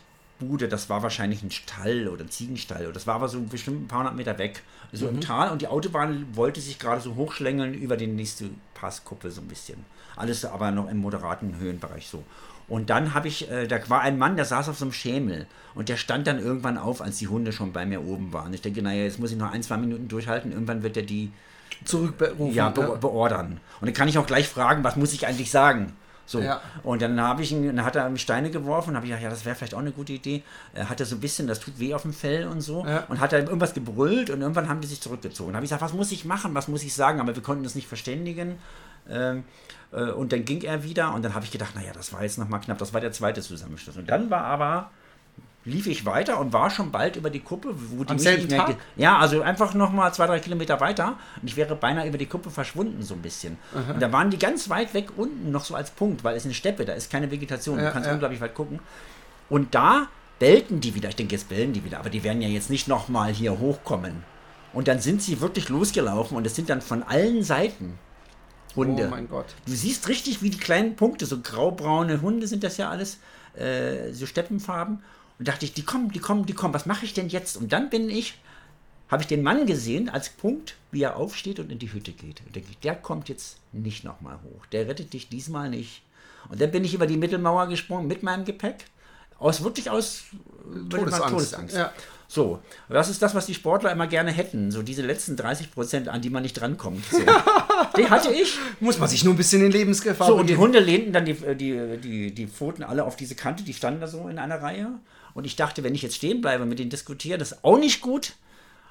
[0.49, 2.93] Bude, das war wahrscheinlich ein Stall oder ein Ziegenstall.
[2.93, 5.15] Das war aber so bestimmt ein paar hundert Meter weg, so mhm.
[5.15, 5.51] im Tal.
[5.51, 9.85] Und die Autobahn wollte sich gerade so hochschlängeln über die nächste Passkuppe so ein bisschen.
[10.17, 12.23] Alles aber noch im moderaten Höhenbereich so.
[12.67, 15.47] Und dann habe ich, äh, da war ein Mann, der saß auf so einem Schemel
[15.75, 18.55] und der stand dann irgendwann auf, als die Hunde schon bei mir oben waren.
[18.55, 21.31] Ich denke, naja, jetzt muss ich noch ein, zwei Minuten durchhalten, irgendwann wird er die
[21.85, 22.55] zurückberufen.
[22.55, 23.61] Ja, be beordern.
[23.81, 25.93] Und dann kann ich auch gleich fragen, was muss ich eigentlich sagen?
[26.27, 26.41] So.
[26.41, 26.61] Ja.
[26.83, 29.45] Und dann habe ich ihn, dann hat er Steine geworfen habe ich gedacht, ja, das
[29.45, 30.43] wäre vielleicht auch eine gute Idee.
[30.73, 32.85] Er hatte so ein bisschen, das tut weh auf dem Fell und so.
[32.87, 33.05] Ja.
[33.09, 35.53] Und hat dann irgendwas gebrüllt und irgendwann haben die sich zurückgezogen.
[35.53, 37.21] Da habe ich gesagt, was muss ich machen, was muss ich sagen?
[37.21, 38.59] Aber wir konnten das nicht verständigen.
[39.09, 39.45] Ähm,
[39.93, 42.39] äh, und dann ging er wieder und dann habe ich gedacht, naja, das war jetzt
[42.39, 42.79] nochmal knapp.
[42.79, 43.97] Das war der zweite Zusammenschluss.
[43.97, 44.91] Und dann war aber
[45.65, 48.77] lief ich weiter und war schon bald über die Kuppe, wo die Am selben Tag?
[48.97, 52.27] Ja, also einfach noch mal zwei, drei Kilometer weiter und ich wäre beinahe über die
[52.27, 53.57] Kuppe verschwunden so ein bisschen.
[53.75, 53.95] Aha.
[53.95, 56.55] Und da waren die ganz weit weg unten noch so als Punkt, weil es eine
[56.55, 58.13] Steppe, da ist keine Vegetation, ja, du kannst ja.
[58.13, 58.81] unglaublich weit gucken.
[59.49, 62.49] Und da bellten die wieder, ich denke jetzt bellen die wieder, aber die werden ja
[62.49, 64.23] jetzt nicht noch mal hier hochkommen.
[64.75, 67.99] Und dann sind sie wirklich losgelaufen und es sind dann von allen Seiten
[68.77, 69.07] Hunde.
[69.07, 69.47] Oh mein Gott.
[69.67, 73.19] Du siehst richtig, wie die kleinen Punkte, so graubraune Hunde sind das ja alles,
[73.57, 75.03] äh, so Steppenfarben.
[75.39, 77.57] Und dachte ich, die kommen, die kommen, die kommen, was mache ich denn jetzt?
[77.57, 78.39] Und dann bin ich,
[79.09, 82.43] habe ich den Mann gesehen als Punkt, wie er aufsteht und in die Hütte geht.
[82.47, 84.67] Und denke ich, der kommt jetzt nicht nochmal hoch.
[84.67, 86.03] Der rettet dich diesmal nicht.
[86.49, 88.87] Und dann bin ich über die Mittelmauer gesprungen mit meinem Gepäck.
[89.39, 90.25] Aus wirklich aus
[90.89, 91.31] Todesangst.
[91.31, 91.77] Todesangst.
[91.77, 91.93] Ja.
[92.29, 94.71] So, das ist das, was die Sportler immer gerne hätten.
[94.71, 97.05] So diese letzten 30 Prozent, an die man nicht drankommt.
[97.05, 97.19] So.
[97.97, 98.59] die hatte ich.
[98.81, 101.35] Muss man sich nur ein bisschen in Lebensgefahr So, und die Hunde lehnten dann die,
[101.35, 104.99] die, die, die Pfoten alle auf diese Kante, die standen da so in einer Reihe.
[105.35, 107.79] Und ich dachte, wenn ich jetzt stehen bleibe und mit denen diskutiere, das ist auch
[107.79, 108.35] nicht gut.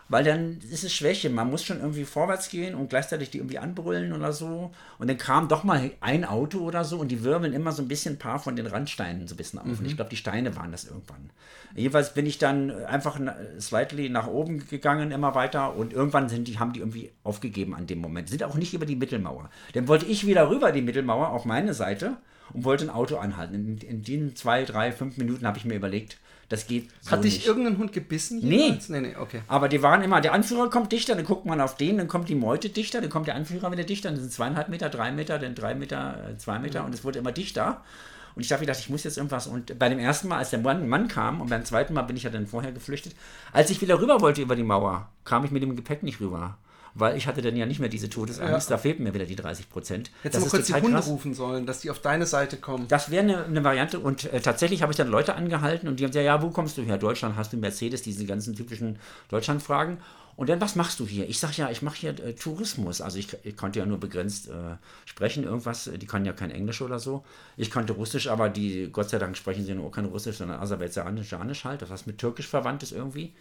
[0.10, 1.30] weil dann ist es Schwäche.
[1.30, 4.72] Man muss schon irgendwie vorwärts gehen und gleichzeitig die irgendwie anbrüllen oder so.
[5.00, 7.88] Und dann kam doch mal ein Auto oder so und die wirbeln immer so ein
[7.88, 9.66] bisschen ein paar von den Randsteinen so ein bisschen auf.
[9.66, 9.80] Mhm.
[9.80, 11.30] Und ich glaube, die Steine waren das irgendwann.
[11.76, 13.20] Jedenfalls bin ich dann einfach
[13.60, 17.88] slightly nach oben gegangen, immer weiter und irgendwann sind die, haben die irgendwie aufgegeben an
[17.88, 18.30] dem Moment.
[18.30, 19.50] Sind auch nicht über die Mittelmauer.
[19.74, 22.18] Dann wollte ich wieder rüber die Mittelmauer auf meine Seite
[22.54, 23.56] und wollte ein Auto anhalten.
[23.56, 26.20] In, in den zwei, drei, fünf Minuten habe ich mir überlegt,
[26.54, 27.48] das geht so Hat dich nicht.
[27.48, 28.40] irgendein Hund gebissen?
[28.44, 28.78] Nee.
[28.88, 29.02] nee.
[29.02, 29.42] Nee, okay.
[29.48, 32.30] Aber die waren immer, der Anführer kommt dichter, dann guckt man auf den, dann kommt
[32.30, 35.40] die Meute dichter, dann kommt der Anführer wieder dichter, dann sind zweieinhalb Meter, drei Meter,
[35.40, 36.86] dann drei Meter, äh, zwei Meter mhm.
[36.86, 37.82] und es wurde immer dichter.
[38.36, 39.48] Und ich dachte, ich muss jetzt irgendwas.
[39.48, 42.24] Und bei dem ersten Mal, als der Mann, kam, und beim zweiten Mal bin ich
[42.24, 43.16] ja dann vorher geflüchtet,
[43.52, 46.58] als ich wieder rüber wollte über die Mauer, kam ich mit dem Gepäck nicht rüber
[46.96, 48.76] weil ich hatte dann ja nicht mehr diese Todesangst, ja.
[48.76, 50.12] da fehlten mir wieder die 30 Prozent.
[50.22, 51.08] Hättest du kurz die Hunde krass.
[51.08, 52.88] rufen sollen, dass die auf deine Seite kommen.
[52.88, 56.04] Das wäre eine, eine, Variante und äh, tatsächlich habe ich dann Leute angehalten und die
[56.04, 56.98] haben gesagt, ja, wo kommst du her?
[56.98, 59.98] Deutschland, hast du Mercedes, diese ganzen typischen Deutschlandfragen.
[60.36, 61.30] Und dann, was machst du hier?
[61.30, 63.02] Ich sage ja, ich mache hier äh, Tourismus.
[63.02, 65.90] Also ich, ich, konnte ja nur begrenzt äh, sprechen, irgendwas.
[65.94, 67.24] Die können ja kein Englisch oder so.
[67.56, 71.66] Ich konnte Russisch, aber die, Gott sei Dank sprechen sie nur kein Russisch, sondern Aserbaidschanisch
[71.66, 73.34] halt, das was mit Türkisch verwandt ist irgendwie.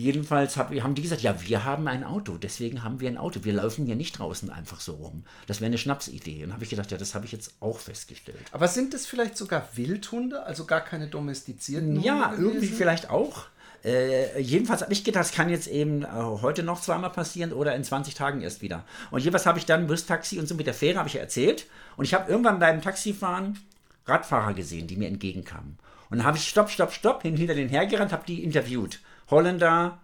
[0.00, 3.40] Jedenfalls hab, haben die gesagt, ja, wir haben ein Auto, deswegen haben wir ein Auto.
[3.42, 5.24] Wir laufen hier nicht draußen einfach so rum.
[5.46, 6.42] Das wäre eine Schnapsidee.
[6.42, 8.38] Und habe ich gedacht, ja, das habe ich jetzt auch festgestellt.
[8.50, 13.48] Aber sind das vielleicht sogar Wildhunde, also gar keine domestizierten Ja, Hunde irgendwie vielleicht auch.
[13.84, 17.76] Äh, jedenfalls habe ich gedacht, das kann jetzt eben äh, heute noch zweimal passieren oder
[17.76, 18.86] in 20 Tagen erst wieder.
[19.10, 21.66] Und jedenfalls habe ich dann Bustaxi und so mit der Fähre, habe ich ja erzählt.
[21.98, 23.58] Und ich habe irgendwann beim Taxifahren
[24.06, 25.76] Radfahrer gesehen, die mir entgegenkamen.
[26.08, 28.98] Und dann habe ich Stopp, Stopp, Stopp hinter den hergerannt, habe die interviewt.
[29.30, 29.98] Holländer,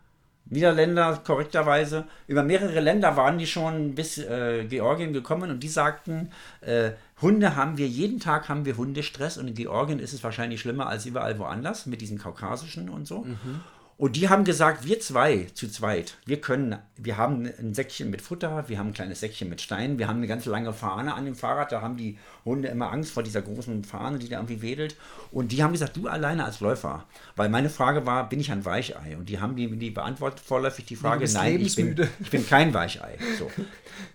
[0.49, 2.05] Niederländer korrekterweise.
[2.29, 7.57] Über mehrere Länder waren die schon bis äh, Georgien gekommen und die sagten, äh, Hunde
[7.57, 11.07] haben wir, jeden Tag haben wir Hundestress und in Georgien ist es wahrscheinlich schlimmer als
[11.07, 13.25] überall woanders mit diesen kaukasischen und so.
[13.25, 13.61] Mhm.
[13.99, 18.21] Und die haben gesagt, wir zwei zu zweit, wir können, wir haben ein Säckchen mit
[18.21, 21.25] Futter, wir haben ein kleines Säckchen mit Steinen, wir haben eine ganz lange Fahne an
[21.25, 24.61] dem Fahrrad, da haben die Hunde immer Angst vor dieser großen Fahne, die da irgendwie
[24.61, 24.97] wedelt.
[25.31, 27.07] Und die haben gesagt, du alleine als Läufer.
[27.37, 29.17] Weil meine Frage war, bin ich ein Weichei?
[29.17, 32.75] Und die haben die, die beantwortet vorläufig die Frage, nein, ich bin, ich bin kein
[32.75, 33.17] Weichei.
[33.39, 33.51] So.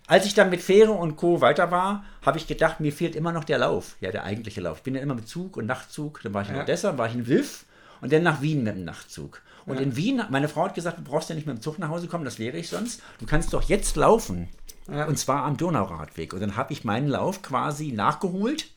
[0.06, 1.42] Als ich dann mit Fähre und Co.
[1.42, 4.78] weiter war, habe ich gedacht, mir fehlt immer noch der Lauf, ja, der eigentliche Lauf.
[4.78, 6.56] Ich bin ja immer mit Zug und Nachtzug, dann war ich in.
[6.56, 7.66] Odessa, war ich in Wilf
[8.02, 9.42] und dann nach Wien mit dem Nachtzug.
[9.66, 9.82] Und ja.
[9.82, 12.08] in Wien, meine Frau hat gesagt, du brauchst ja nicht mit dem Zug nach Hause
[12.08, 13.02] kommen, das wäre ich sonst.
[13.20, 14.50] Du kannst doch jetzt laufen.
[14.90, 15.06] Ja.
[15.06, 16.34] Und zwar am Donauradweg.
[16.34, 18.68] Und dann habe ich meinen Lauf quasi nachgeholt.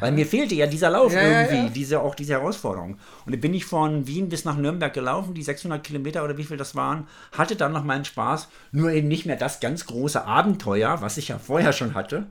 [0.00, 2.98] Weil mir fehlte ja dieser Lauf ja, irgendwie, Diese, auch diese Herausforderung.
[3.24, 6.44] Und dann bin ich von Wien bis nach Nürnberg gelaufen, die 600 Kilometer oder wie
[6.44, 10.24] viel das waren, hatte dann noch meinen Spaß, nur eben nicht mehr das ganz große
[10.24, 12.26] Abenteuer, was ich ja vorher schon hatte.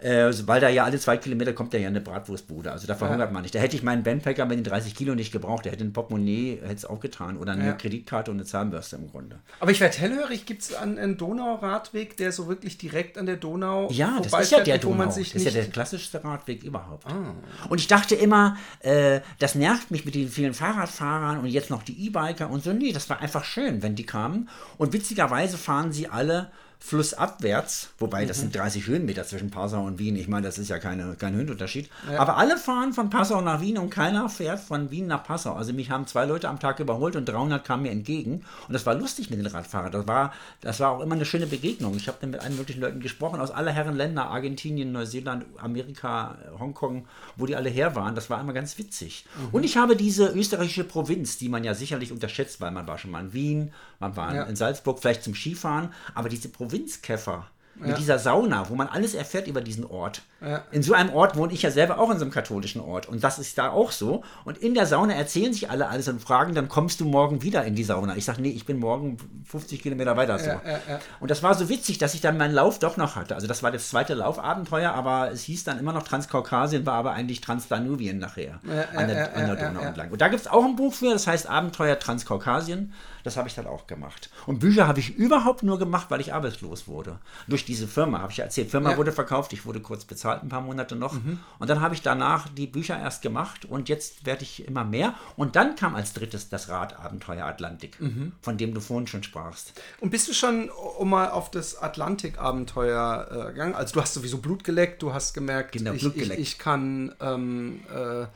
[0.00, 2.72] Äh, weil da ja alle zwei Kilometer kommt ja eine Bratwurstbude.
[2.72, 3.32] Also da verhungert ja.
[3.32, 3.54] man nicht.
[3.54, 5.66] Da hätte ich meinen Bandpacker mit den 30 Kilo nicht gebraucht.
[5.66, 7.36] Der hätte ein Portemonnaie, hätte es auch getan.
[7.36, 7.72] Oder eine ja.
[7.72, 9.40] Kreditkarte und eine Zahnbürste im Grunde.
[9.60, 13.88] Aber ich werde hellhörig, gibt es einen Donauradweg, der so wirklich direkt an der Donau
[13.90, 15.04] Ja, das ist ja der Donau.
[15.04, 17.06] das ist ja der klassischste Radweg überhaupt.
[17.06, 17.34] Ah.
[17.68, 21.82] Und ich dachte immer, äh, das nervt mich mit den vielen Fahrradfahrern und jetzt noch
[21.82, 22.72] die E-Biker und so.
[22.72, 24.48] Nee, das war einfach schön, wenn die kamen.
[24.78, 26.50] Und witzigerweise fahren sie alle
[26.82, 28.28] flussabwärts, wobei mhm.
[28.28, 30.16] das sind 30 Höhenmeter zwischen Passau und Wien.
[30.16, 31.90] Ich meine, das ist ja keine, kein Höhenunterschied.
[32.10, 32.18] Ja.
[32.18, 35.52] Aber alle fahren von Passau nach Wien und keiner fährt von Wien nach Passau.
[35.54, 38.44] Also mich haben zwei Leute am Tag überholt und 300 kamen mir entgegen.
[38.66, 39.92] Und das war lustig mit den Radfahrern.
[39.92, 41.94] Das war, das war auch immer eine schöne Begegnung.
[41.96, 46.38] Ich habe dann mit allen möglichen Leuten gesprochen aus aller Herren Länder, Argentinien, Neuseeland, Amerika,
[46.58, 48.14] Hongkong, wo die alle her waren.
[48.14, 49.26] Das war immer ganz witzig.
[49.36, 49.48] Mhm.
[49.52, 53.10] Und ich habe diese österreichische Provinz, die man ja sicherlich unterschätzt, weil man war schon
[53.10, 54.42] mal in Wien, man war ja.
[54.44, 59.14] in Salzburg, vielleicht zum Skifahren, aber diese Provinz Provinzkäfer mit dieser Sauna, wo man alles
[59.14, 60.20] erfährt über diesen Ort.
[60.42, 60.64] Ja.
[60.70, 63.24] In so einem Ort wohne ich ja selber auch in so einem katholischen Ort und
[63.24, 64.22] das ist da auch so.
[64.44, 67.64] Und in der Sauna erzählen sich alle alles und fragen, dann kommst du morgen wieder
[67.64, 68.16] in die Sauna.
[68.16, 70.50] Ich sage, nee, ich bin morgen 50 Kilometer weiter so.
[70.50, 73.34] Ja, ja, und das war so witzig, dass ich dann meinen Lauf doch noch hatte.
[73.34, 77.12] Also das war das zweite Laufabenteuer, aber es hieß dann immer noch Transkaukasien, war aber
[77.12, 78.60] eigentlich Transdanubien nachher
[78.94, 80.10] an der, an der Donau entlang.
[80.10, 82.92] Und da gibt es auch ein Buch für, das heißt Abenteuer Transkaukasien.
[83.24, 84.30] Das habe ich dann auch gemacht.
[84.46, 87.18] Und Bücher habe ich überhaupt nur gemacht, weil ich arbeitslos wurde.
[87.48, 88.70] Durch diese Firma, habe ich ja erzählt.
[88.70, 88.96] Firma ja.
[88.96, 91.14] wurde verkauft, ich wurde kurz bezahlt, ein paar Monate noch.
[91.14, 91.38] Mhm.
[91.58, 95.14] Und dann habe ich danach die Bücher erst gemacht und jetzt werde ich immer mehr.
[95.36, 98.32] Und dann kam als drittes das Radabenteuer Atlantik, mhm.
[98.40, 99.80] von dem du vorhin schon sprachst.
[100.00, 103.74] Und bist du schon, um mal auf das Atlantik-Abenteuer äh, gegangen?
[103.74, 107.80] Also du hast sowieso Blut geleckt, du hast gemerkt, genau, ich, ich, ich, kann ähm,
[107.94, 108.26] äh,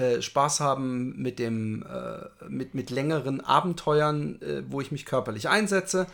[0.00, 5.48] äh, Spaß haben mit dem äh, mit, mit längeren Abenteuern, äh, wo ich mich körperlich
[5.48, 6.06] einsetze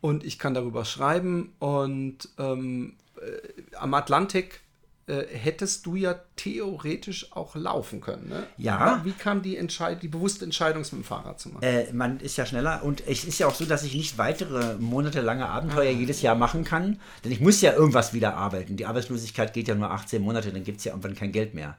[0.00, 4.60] und ich kann darüber schreiben und ähm, äh, am Atlantik
[5.06, 8.28] äh, hättest du ja theoretisch auch laufen können.
[8.28, 8.46] Ne?
[8.56, 8.78] Ja.
[8.78, 11.64] Aber wie kam die, Entscheid die bewusste Entscheidung, es mit dem Fahrrad zu machen?
[11.64, 14.76] Äh, man ist ja schneller und es ist ja auch so, dass ich nicht weitere
[14.78, 15.98] monatelange Abenteuer ah.
[15.98, 18.76] jedes Jahr machen kann, denn ich muss ja irgendwas wieder arbeiten.
[18.76, 21.76] Die Arbeitslosigkeit geht ja nur 18 Monate, dann gibt es ja irgendwann kein Geld mehr.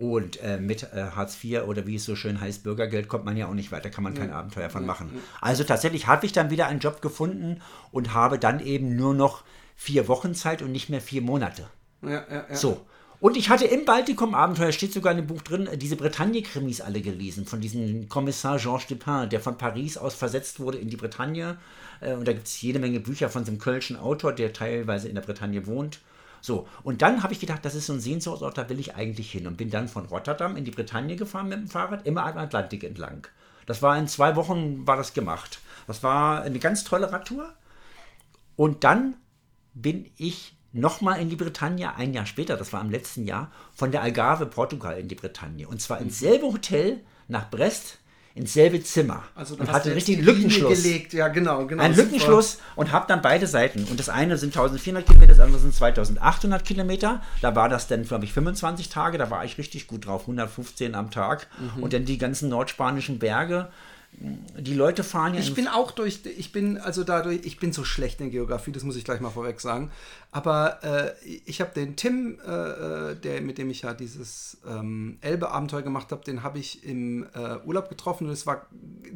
[0.00, 3.36] Und äh, mit äh, Hartz IV oder wie es so schön heißt, Bürgergeld, kommt man
[3.36, 5.10] ja auch nicht weiter, kann man kein Abenteuer von machen.
[5.42, 7.60] Also tatsächlich habe ich dann wieder einen Job gefunden
[7.92, 9.44] und habe dann eben nur noch
[9.76, 11.68] vier Wochen Zeit und nicht mehr vier Monate.
[12.00, 12.56] Ja, ja, ja.
[12.56, 12.86] So.
[13.20, 17.44] Und ich hatte im Baltikum-Abenteuer, steht sogar in dem Buch drin, diese Bretagne-Krimis alle gelesen,
[17.44, 21.58] von diesem Kommissar Georges Dupin, der von Paris aus versetzt wurde in die Bretagne.
[22.00, 25.08] Äh, und da gibt es jede Menge Bücher von so einem kölschen Autor, der teilweise
[25.08, 26.00] in der Bretagne wohnt.
[26.40, 29.30] So, und dann habe ich gedacht, das ist so ein Sehnsuchtsort, da will ich eigentlich
[29.30, 29.46] hin.
[29.46, 32.84] Und bin dann von Rotterdam in die Bretagne gefahren mit dem Fahrrad, immer am Atlantik
[32.84, 33.26] entlang.
[33.66, 35.60] Das war in zwei Wochen, war das gemacht.
[35.86, 37.52] Das war eine ganz tolle Radtour.
[38.56, 39.16] Und dann
[39.74, 43.90] bin ich nochmal in die Bretagne, ein Jahr später, das war im letzten Jahr, von
[43.90, 45.66] der Algarve, Portugal in die Bretagne.
[45.66, 47.98] Und zwar ins selbe Hotel nach Brest,
[48.34, 49.24] ins selbe Zimmer.
[49.34, 50.82] Also und hatte einen richtigen Lückenschluss.
[50.82, 51.12] Gelegt.
[51.12, 51.82] Ja, genau, genau.
[51.82, 53.84] Ein Lückenschluss und habe dann beide Seiten.
[53.84, 57.22] Und das eine sind 1400 Kilometer, das andere sind 2800 Kilometer.
[57.42, 59.18] Da war das dann, glaube ich, 25 Tage.
[59.18, 61.48] Da war ich richtig gut drauf, 115 am Tag.
[61.58, 61.82] Mhm.
[61.82, 63.68] Und dann die ganzen nordspanischen Berge
[64.12, 65.40] die Leute fahren ja.
[65.40, 68.82] Ich bin auch durch, ich bin also dadurch, ich bin so schlecht in Geografie, das
[68.82, 69.90] muss ich gleich mal vorweg sagen.
[70.32, 71.12] Aber äh,
[71.44, 76.12] ich habe den Tim, äh, äh, der mit dem ich ja dieses ähm, Elbe-Abenteuer gemacht
[76.12, 78.66] habe, den habe ich im äh, Urlaub getroffen und es war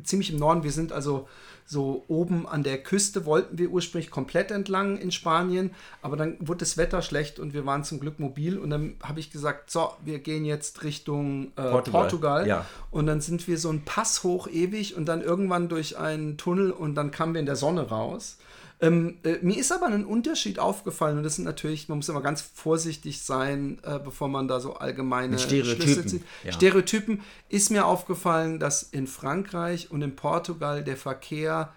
[0.03, 0.65] ziemlich im Norden.
[0.65, 1.29] Wir sind also
[1.67, 5.71] so oben an der Küste wollten wir ursprünglich komplett entlang in Spanien,
[6.03, 9.21] aber dann wurde das Wetter schlecht und wir waren zum Glück mobil und dann habe
[9.21, 12.03] ich gesagt, so, wir gehen jetzt Richtung äh, Portugal.
[12.03, 12.47] Portugal.
[12.47, 12.67] Ja.
[12.91, 16.71] Und dann sind wir so einen Pass hoch ewig und dann irgendwann durch einen Tunnel
[16.71, 18.37] und dann kamen wir in der Sonne raus.
[18.81, 22.23] Ähm, äh, mir ist aber ein Unterschied aufgefallen und das sind natürlich, man muss immer
[22.23, 26.09] ganz vorsichtig sein, äh, bevor man da so allgemeine Stereotypen.
[26.09, 26.23] zieht.
[26.43, 26.53] Ja.
[26.53, 31.73] Stereotypen ist mir aufgefallen, dass in Frankreich und in Portugal der Verkehr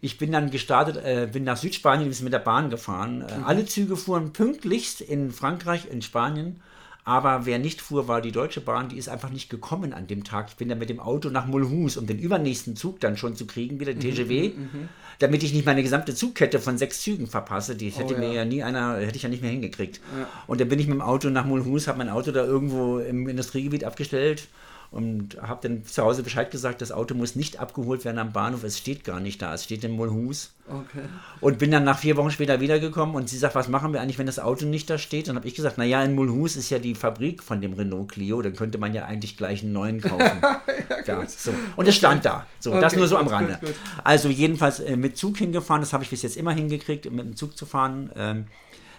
[0.00, 3.22] ich bin dann gestartet, äh, bin nach Südspanien bin mit der Bahn gefahren.
[3.22, 3.44] Äh, mhm.
[3.44, 6.60] Alle Züge fuhren pünktlichst in Frankreich, in Spanien.
[7.04, 8.88] Aber wer nicht fuhr, war die Deutsche Bahn.
[8.88, 10.48] Die ist einfach nicht gekommen an dem Tag.
[10.50, 13.46] Ich bin dann mit dem Auto nach Mulhouse, um den übernächsten Zug dann schon zu
[13.46, 17.00] kriegen, wieder den mhm, TGW, mhm, mhm, damit ich nicht meine gesamte Zugkette von sechs
[17.00, 17.74] Zügen verpasse.
[17.74, 20.00] Die hätte oh, mir ja nie einer, hätte ich ja nicht mehr hingekriegt.
[20.18, 20.28] Ja.
[20.46, 23.28] Und dann bin ich mit dem Auto nach Mulhouse, habe mein Auto da irgendwo im
[23.28, 24.48] Industriegebiet abgestellt
[24.90, 28.64] und habe dann zu Hause Bescheid gesagt, das Auto muss nicht abgeholt werden am Bahnhof,
[28.64, 30.52] es steht gar nicht da, es steht in Mulhouse.
[30.66, 31.02] Okay.
[31.40, 34.18] Und bin dann nach vier Wochen später wiedergekommen und sie sagt, was machen wir eigentlich,
[34.18, 35.28] wenn das Auto nicht da steht?
[35.28, 38.42] Und habe ich gesagt, naja, in Mulhouse ist ja die Fabrik von dem Renault Clio,
[38.42, 40.42] dann könnte man ja eigentlich gleich einen neuen kaufen.
[41.06, 41.54] ja, so.
[41.76, 42.46] Und es stand da.
[42.58, 43.58] So, okay, das nur so am Rande.
[43.60, 43.76] Gut, gut.
[44.02, 47.36] Also jedenfalls äh, mit Zug hingefahren, das habe ich bis jetzt immer hingekriegt, mit dem
[47.36, 48.10] Zug zu fahren.
[48.16, 48.46] Ähm,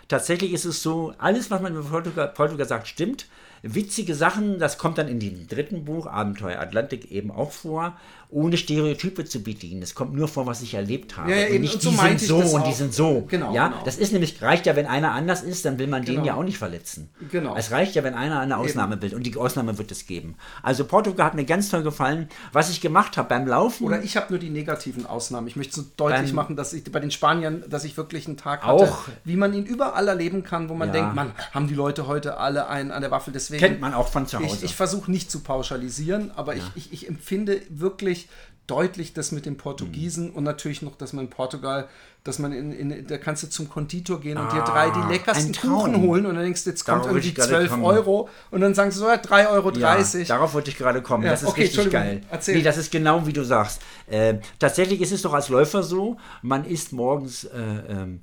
[0.08, 3.28] tatsächlich ist es so, alles, was man über Portugal, Portugal sagt, stimmt
[3.64, 7.96] witzige Sachen, das kommt dann in dem dritten Buch, Abenteuer Atlantik, eben auch vor,
[8.30, 9.82] ohne Stereotype zu bedienen.
[9.82, 11.32] Es kommt nur vor, was ich erlebt habe.
[11.32, 12.68] Ja, ja, und nicht, und so die sind so und auch.
[12.68, 13.26] die sind so.
[13.28, 13.82] Genau, ja, genau.
[13.84, 16.20] das ist nämlich, reicht ja, wenn einer anders ist, dann will man Genau.
[16.22, 17.10] den ja auch nicht verletzen.
[17.30, 17.56] Genau.
[17.58, 20.36] Es reicht ja, wenn einer eine Ausnahme will und die Ausnahme wird es geben.
[20.64, 22.30] Also Portugal hat mir ganz toll gefallen.
[22.54, 25.48] Was ich gemacht habe beim Laufen, Oder ich habe nur die negativen Ausnahmen.
[25.48, 28.38] Ich möchte so deutlich Beim- machen, dass ich bei den Spaniern, dass ich wirklich einen
[28.38, 29.04] Tag hatte, Auch.
[29.26, 30.94] wie man ihn überall erleben kann, wo man Ja.
[30.94, 33.34] denkt, man, haben die Leute heute alle einen an der Waffel.
[33.52, 34.56] Deswegen kennt man auch von zu Hause.
[34.58, 38.30] Ich, ich versuche nicht zu pauschalisieren, aber ich, ich, ich empfinde wirklich
[38.68, 40.36] deutlich das mit den Portugiesen Mhm.
[40.36, 41.90] und natürlich noch, dass man in Portugal,
[42.24, 45.12] dass man in, in da kannst du zum Konditor gehen und Ah, dir drei die
[45.12, 45.54] leckersten.
[45.56, 47.84] Kuchen holen und dann denkst du, jetzt kommt Darauf irgendwie ich gerade 12 kommen.
[47.84, 49.72] Euro und dann sagen sie so, ja, 3,30 Euro.
[49.72, 51.24] Ja, darauf wollte ich gerade kommen.
[51.26, 52.22] Ja, das ist okay, richtig geil.
[52.30, 52.56] erzähl.
[52.58, 53.82] Nee, das ist genau wie du sagst.
[54.08, 57.58] Äh, tatsächlich ist es doch als Läufer so, man isst morgens äh,
[57.90, 58.22] ähm,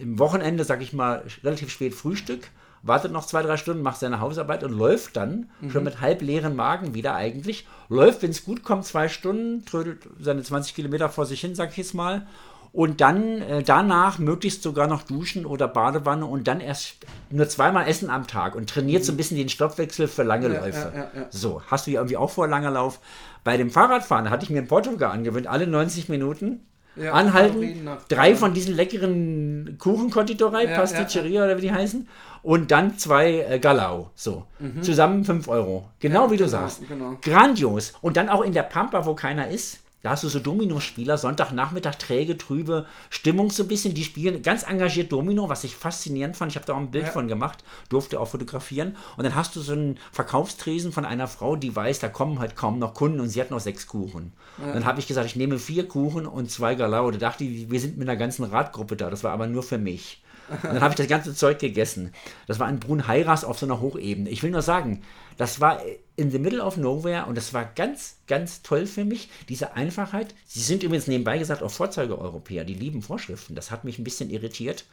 [0.00, 2.48] im Wochenende, sag ich mal, relativ spät Frühstück,
[2.86, 5.70] wartet noch zwei, drei Stunden, macht seine Hausarbeit und läuft dann Mhm.
[5.70, 7.66] schon mit halb leeren Magen wieder eigentlich.
[7.88, 11.70] Läuft, wenn es gut kommt, zwei Stunden, trödelt seine 20 Kilometer vor sich hin, sag
[11.70, 12.26] ich jetzt mal.
[12.72, 16.96] Und dann äh, danach möglichst sogar noch duschen oder Badewanne und dann erst
[17.30, 20.54] nur zweimal essen am Tag und trainiert so ein bisschen den Stoffwechsel für lange Mhm.
[20.54, 20.92] Ja, Läufe.
[20.94, 21.26] ja, ja.
[21.30, 23.00] So, hast du ja irgendwie auch vor langer Lauf.
[23.44, 28.34] Bei dem Fahrradfahren hatte ich mir in Portugal angewöhnt, alle 90 Minuten Ja, anhalten, drei
[28.34, 32.08] von diesen leckeren Kuchenkonditorei, Ja, Pasticceria oder wie die heißen,
[32.42, 34.10] und dann zwei äh, Galau.
[34.14, 34.44] So,
[34.80, 35.88] zusammen 5 Euro.
[36.00, 36.86] Genau wie du sagst.
[36.88, 37.16] genau.
[37.20, 37.92] Grandios.
[38.00, 39.80] Und dann auch in der Pampa, wo keiner ist.
[40.06, 43.92] Da hast du so Dominospieler, Sonntagnachmittag träge, trübe Stimmung so ein bisschen.
[43.92, 46.52] Die spielen ganz engagiert Domino, was ich faszinierend fand.
[46.52, 47.10] Ich habe da auch ein Bild Ja.
[47.10, 48.94] von gemacht, durfte auch fotografieren.
[49.16, 52.54] Und dann hast du so einen Verkaufstresen von einer Frau, die weiß, da kommen halt
[52.54, 54.32] kaum noch Kunden und sie hat noch sechs Kuchen.
[54.58, 57.10] Und dann habe ich gesagt, ich nehme vier Kuchen und zwei Galau.
[57.10, 59.10] Da dachte ich, wir sind mit einer ganzen Radgruppe da.
[59.10, 60.22] Das war aber nur für mich.
[60.48, 62.12] Und dann habe ich das ganze Zeug gegessen.
[62.46, 64.30] Das war in Brunheiras auf so einer Hochebene.
[64.30, 65.02] Ich will nur sagen,
[65.36, 65.80] das war
[66.16, 70.34] in the middle of nowhere und das war ganz, ganz toll für mich, diese Einfachheit.
[70.46, 73.54] Sie sind übrigens nebenbei gesagt auch Vorzeigeeuropäer, die lieben Vorschriften.
[73.54, 74.84] Das hat mich ein bisschen irritiert.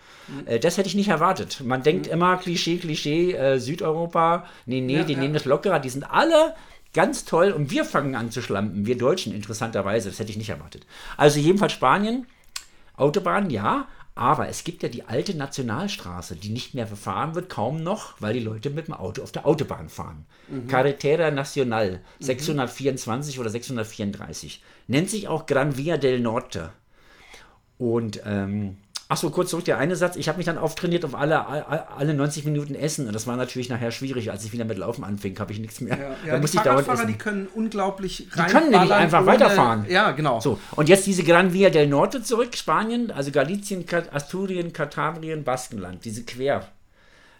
[0.46, 1.62] Äh, das hätte ich nicht erwartet.
[1.64, 4.46] Man denkt immer Klischee, Klischee, äh, Südeuropa.
[4.66, 5.20] Nee, nee, Ja, die ja.
[5.20, 5.80] nehmen das lockerer.
[5.80, 6.56] Die sind alle
[6.94, 8.86] ganz toll und wir fangen an zu schlampen.
[8.86, 10.10] Wir Deutschen, interessanterweise.
[10.10, 10.86] Das hätte ich nicht erwartet.
[11.18, 12.28] Also jedenfalls Spanien.
[12.96, 17.82] Autobahn, ja, aber es gibt ja die alte Nationalstraße, die nicht mehr befahren wird, kaum
[17.82, 20.26] noch, weil die Leute mit dem Auto auf der Autobahn fahren.
[20.68, 24.62] Carretera Nacional 624 oder 634.
[24.88, 26.72] Nennt sich auch Gran Via del Norte.
[27.80, 28.78] Und, ähm,
[29.14, 30.16] ach so, kurz zurück, der eine Satz.
[30.16, 33.06] Ich habe mich dann auftrainiert auf alle, alle, alle 90 Minuten Essen.
[33.06, 34.32] Und das war natürlich nachher schwierig.
[34.32, 35.96] Als ich wieder mit Laufen anfing, habe ich nichts mehr.
[35.98, 37.08] Ja, da ja, musste die ich dauernd essen.
[37.08, 39.86] die können unglaublich Die können nämlich einfach ohne- weiterfahren.
[39.88, 40.40] Ja, genau.
[40.40, 46.04] So, und jetzt diese Gran Via del Norte zurück, Spanien, also Galicien, Asturien, Katabrien, Baskenland,
[46.06, 46.68] diese Quer.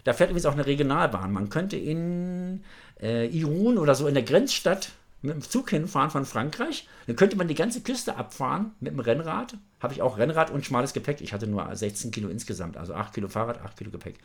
[0.04, 1.32] Da fährt übrigens auch eine Regionalbahn.
[1.32, 2.62] Man könnte in
[3.02, 4.90] äh, Irun oder so in der Grenzstadt
[5.24, 6.88] mit dem Zug hinfahren von Frankreich.
[7.06, 9.56] Dann könnte man die ganze Küste abfahren mit dem Rennrad.
[9.80, 11.20] Habe ich auch Rennrad und schmales Gepäck.
[11.20, 14.18] Ich hatte nur 16 Kilo insgesamt, also 8 Kilo Fahrrad, 8 Kilo Gepäck.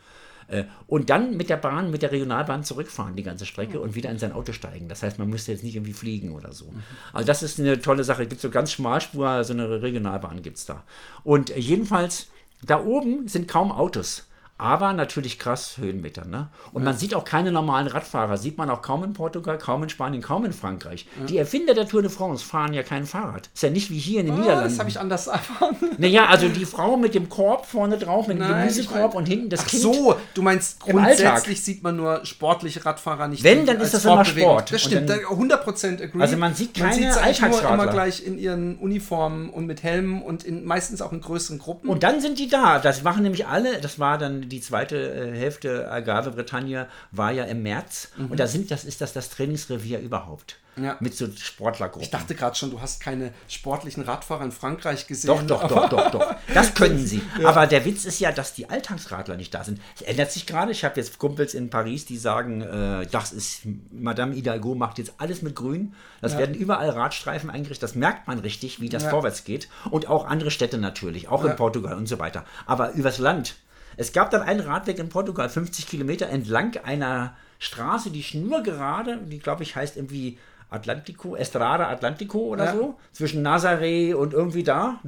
[0.48, 4.10] Äh, Und dann mit der Bahn, mit der Regionalbahn zurückfahren, die ganze Strecke und wieder
[4.10, 4.88] in sein Auto steigen.
[4.88, 6.72] Das heißt, man müsste jetzt nicht irgendwie fliegen oder so.
[7.12, 8.24] Also das ist eine tolle Sache.
[8.24, 10.82] Es gibt so ganz Schmalspur, so eine Regionalbahn gibt es da.
[11.24, 12.28] Und äh, jedenfalls,
[12.62, 14.26] da oben sind kaum Autos.
[14.60, 16.24] Aber natürlich krass Höhenmeter.
[16.26, 16.48] Ne?
[16.72, 18.36] Und man sieht auch keine normalen Radfahrer.
[18.36, 21.06] Sieht man auch kaum in Portugal, kaum in Spanien, kaum in Frankreich.
[21.28, 23.48] Die Erfinder der Tour de France fahren ja kein Fahrrad.
[23.54, 24.68] Ist ja nicht wie hier in den Ah, Niederlanden.
[24.70, 25.76] das habe ich anders erfahren.
[25.98, 29.48] Naja, also die Frau mit dem Korb vorne drauf, mit dem Nein, Gemüsekorb und hinten
[29.48, 29.82] das Ach Kind.
[29.82, 33.42] so, du meinst grundsätzlich sieht man nur sportliche Radfahrer nicht.
[33.42, 34.72] Wenn, dann ist das immer Sport.
[34.72, 36.20] Das stimmt, dann- da 100% agree.
[36.20, 37.74] Also man sieht man keine nur Alltagsradler.
[37.74, 41.88] immer gleich in ihren Uniformen und mit Helmen und in, meistens auch in größeren Gruppen.
[41.88, 42.78] Und dann sind die da.
[42.78, 43.80] Das machen nämlich alle.
[43.80, 48.10] Das war dann die zweite äh, Hälfte Agave Bretagne war ja im März.
[48.18, 50.56] Und da sind das ist das das Trainingsrevier überhaupt.
[50.76, 50.96] Ja.
[51.00, 52.02] Mit so Sportlergruppen.
[52.04, 55.26] ich dachte gerade schon, du hast keine sportlichen Radfahrer in Frankreich gesehen.
[55.28, 56.34] Doch, doch, doch, doch, doch.
[56.54, 57.20] Das können sie.
[57.44, 59.80] Aber der Witz ist ja, dass die Alltagsradler nicht da sind.
[59.96, 60.70] Es ändert sich gerade.
[60.72, 65.12] Ich habe jetzt Kumpels in Paris, die sagen, äh, das ist, Madame Hidalgo macht jetzt
[65.18, 65.92] alles mit Grün.
[66.22, 67.82] Das werden überall Radstreifen eingerichtet.
[67.82, 69.10] Das merkt man richtig, wie das Ja.
[69.10, 69.68] vorwärts geht.
[69.90, 71.50] Und auch andere Städte natürlich, auch Ja.
[71.50, 72.44] in Portugal und so weiter.
[72.64, 73.56] Aber übers Land.
[74.00, 79.38] Es gab dann einen Radweg in Portugal, 50 Kilometer entlang einer Straße, die schnurgerade, die
[79.40, 80.38] glaube ich heißt irgendwie
[80.70, 82.72] Atlantico, Estrada Atlantico oder Ja.
[82.72, 85.00] so, zwischen Nazaré und irgendwie da,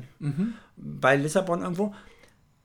[0.76, 1.94] bei Lissabon irgendwo.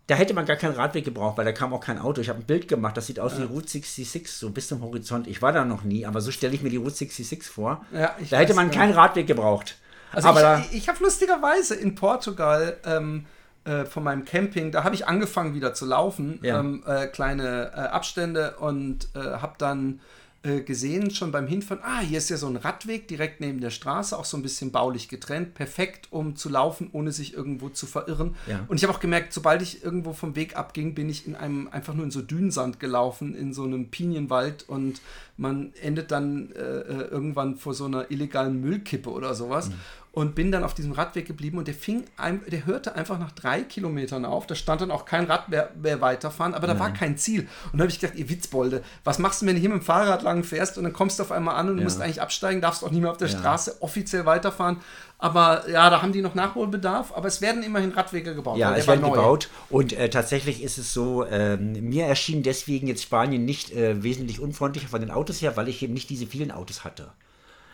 [0.08, 2.20] Da hätte man gar keinen Radweg gebraucht, weil da kam auch kein Auto.
[2.20, 5.28] Ich habe ein Bild gemacht, das sieht aus wie Route 66, so bis zum Horizont.
[5.28, 7.86] Ich war da noch nie, aber so stelle ich mir die Route 66 vor.
[7.94, 8.78] Ja, da hätte man ja.
[8.78, 9.78] keinen Radweg gebraucht.
[10.12, 13.26] Also aber ich, ich habe lustigerweise in Portugal ähm,
[13.68, 16.60] äh, von meinem Camping, da habe ich angefangen wieder zu laufen, ja.
[16.60, 20.00] ähm, äh, kleine äh, Abstände und äh, habe dann
[20.44, 23.72] äh, gesehen, schon beim Hinfahren, ah, hier ist ja so ein Radweg direkt neben der
[23.72, 27.88] Straße, auch so ein bisschen baulich getrennt, perfekt, um zu laufen, ohne sich irgendwo zu
[27.88, 28.36] verirren.
[28.46, 28.64] Ja.
[28.70, 31.68] Und ich habe auch gemerkt, sobald ich irgendwo vom Weg abging, bin ich in einem
[31.68, 35.02] einfach nur in so Dünensand gelaufen, in so einem Pinienwald und
[35.36, 39.70] man endet dann äh, irgendwann vor so einer illegalen Müllkippe oder sowas.
[39.70, 39.76] Mhm
[40.18, 43.32] und bin dann auf diesem Radweg geblieben und der fing, ein, der hörte einfach nach
[43.34, 44.48] drei Kilometern auf.
[44.48, 46.82] Da stand dann auch kein Rad mehr, mehr weiterfahren, aber da Nein.
[46.82, 47.48] war kein Ziel.
[47.72, 49.86] Und da habe ich gedacht, ihr Witzbolde, was machst du, wenn du hier mit dem
[49.86, 51.84] Fahrrad lang fährst und dann kommst du auf einmal an und ja.
[51.84, 53.38] musst eigentlich absteigen, darfst auch nicht mehr auf der ja.
[53.38, 54.78] Straße offiziell weiterfahren.
[55.20, 58.58] Aber ja, da haben die noch Nachholbedarf, aber es werden immerhin Radwege gebaut.
[58.58, 59.12] Ja, es werden neu.
[59.12, 64.02] gebaut und äh, tatsächlich ist es so, äh, mir erschien deswegen jetzt Spanien nicht äh,
[64.02, 67.12] wesentlich unfreundlicher von den Autos her, weil ich eben nicht diese vielen Autos hatte.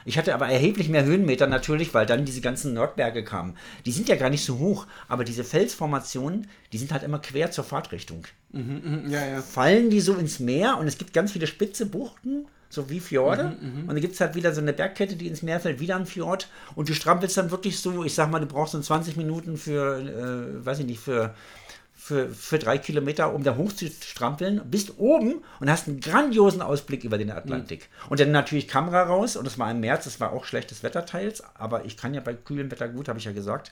[0.06, 3.56] Ich hatte aber erheblich mehr Höhenmeter natürlich, weil dann diese ganzen Nordberge kamen.
[3.86, 7.52] Die sind ja gar nicht so hoch, aber diese Felsformationen, die sind halt immer quer
[7.52, 8.26] zur Fahrtrichtung.
[8.52, 9.42] Mhm, mh, ja, ja.
[9.42, 13.56] Fallen die so ins Meer und es gibt ganz viele spitze Buchten, so wie Fjorde.
[13.62, 13.80] Mhm, mh.
[13.82, 16.06] Und dann gibt es halt wieder so eine Bergkette, die ins Meer fällt, wieder ein
[16.06, 16.48] Fjord.
[16.76, 20.00] Und du strampelst dann wirklich so, ich sag mal, du brauchst so 20 Minuten für,
[20.00, 21.34] äh, weiß ich nicht, für
[22.04, 26.62] für, für drei Kilometer, um da hoch zu strampeln, bist oben und hast einen grandiosen
[26.62, 27.88] Ausblick über den Atlantik.
[28.04, 28.12] Mhm.
[28.12, 31.06] Und dann natürlich Kamera raus und es war im März, es war auch schlechtes Wetter
[31.06, 33.72] teils, aber ich kann ja bei kühlem Wetter gut, habe ich ja gesagt.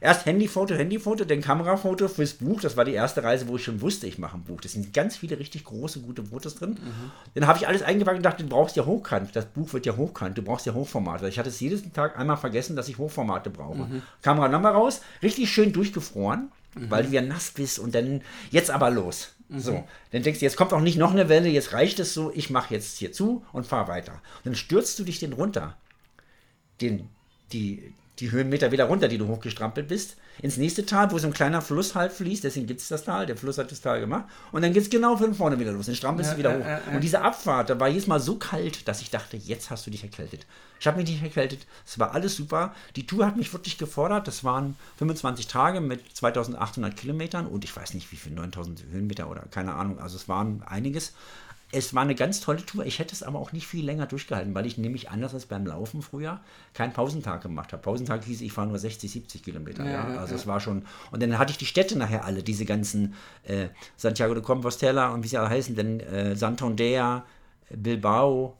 [0.00, 2.60] Erst Handyfoto, Handyfoto, dann Kamerafoto fürs Buch.
[2.62, 4.62] Das war die erste Reise, wo ich schon wusste, ich mache ein Buch.
[4.62, 6.70] Das sind ganz viele richtig große, gute Fotos drin.
[6.70, 7.10] Mhm.
[7.34, 9.36] Dann habe ich alles eingepackt und dachte, du brauchst ja hochkant.
[9.36, 10.38] Das Buch wird ja hochkant.
[10.38, 11.28] Du brauchst ja Hochformate.
[11.28, 13.84] Ich hatte es jeden Tag einmal vergessen, dass ich Hochformate brauche.
[13.84, 14.02] Mhm.
[14.22, 16.90] Kamera nochmal raus, richtig schön durchgefroren mhm.
[16.90, 19.34] weil du ja nass bist und dann jetzt aber los.
[19.48, 19.60] Mhm.
[19.60, 22.30] So, dann denkst du, jetzt kommt auch nicht noch eine Welle, jetzt reicht es so,
[22.34, 24.12] ich mache jetzt hier zu und fahr weiter.
[24.12, 25.76] Und dann stürzt du dich den runter.
[26.80, 27.08] Den,
[27.52, 31.32] die, die Höhenmeter wieder runter, die du hochgestrampelt bist, ins nächste Tal, wo so ein
[31.32, 34.24] kleiner Fluss halt fließt, deswegen gibt es das Tal, der Fluss hat das Tal gemacht,
[34.52, 36.64] und dann geht es genau von vorne wieder los, dann strampelst ja, du wieder hoch.
[36.64, 39.70] Ja, ja, und diese Abfahrt, da war jedes Mal so kalt, dass ich dachte, jetzt
[39.70, 40.46] hast du dich erkältet.
[40.80, 42.72] Ich habe mich nicht erkältet, es war alles super.
[42.94, 47.76] Die Tour hat mich wirklich gefordert, das waren 25 Tage mit 2800 Kilometern und ich
[47.76, 51.14] weiß nicht wie viel, 9000 Höhenmeter oder keine Ahnung, also es waren einiges
[51.70, 52.86] es war eine ganz tolle Tour.
[52.86, 55.66] Ich hätte es aber auch nicht viel länger durchgehalten, weil ich nämlich anders als beim
[55.66, 56.40] Laufen früher
[56.72, 57.82] keinen Pausentag gemacht habe.
[57.82, 59.84] Pausentag hieß, ich fahre nur 60, 70 Kilometer.
[59.84, 60.18] Ja, ja.
[60.18, 60.40] Also ja.
[60.40, 60.86] es war schon.
[61.10, 63.14] Und dann hatte ich die Städte nachher alle, diese ganzen
[63.44, 67.26] äh, Santiago de Compostela und wie sie alle heißen, denn äh, Santander,
[67.70, 68.56] Bilbao,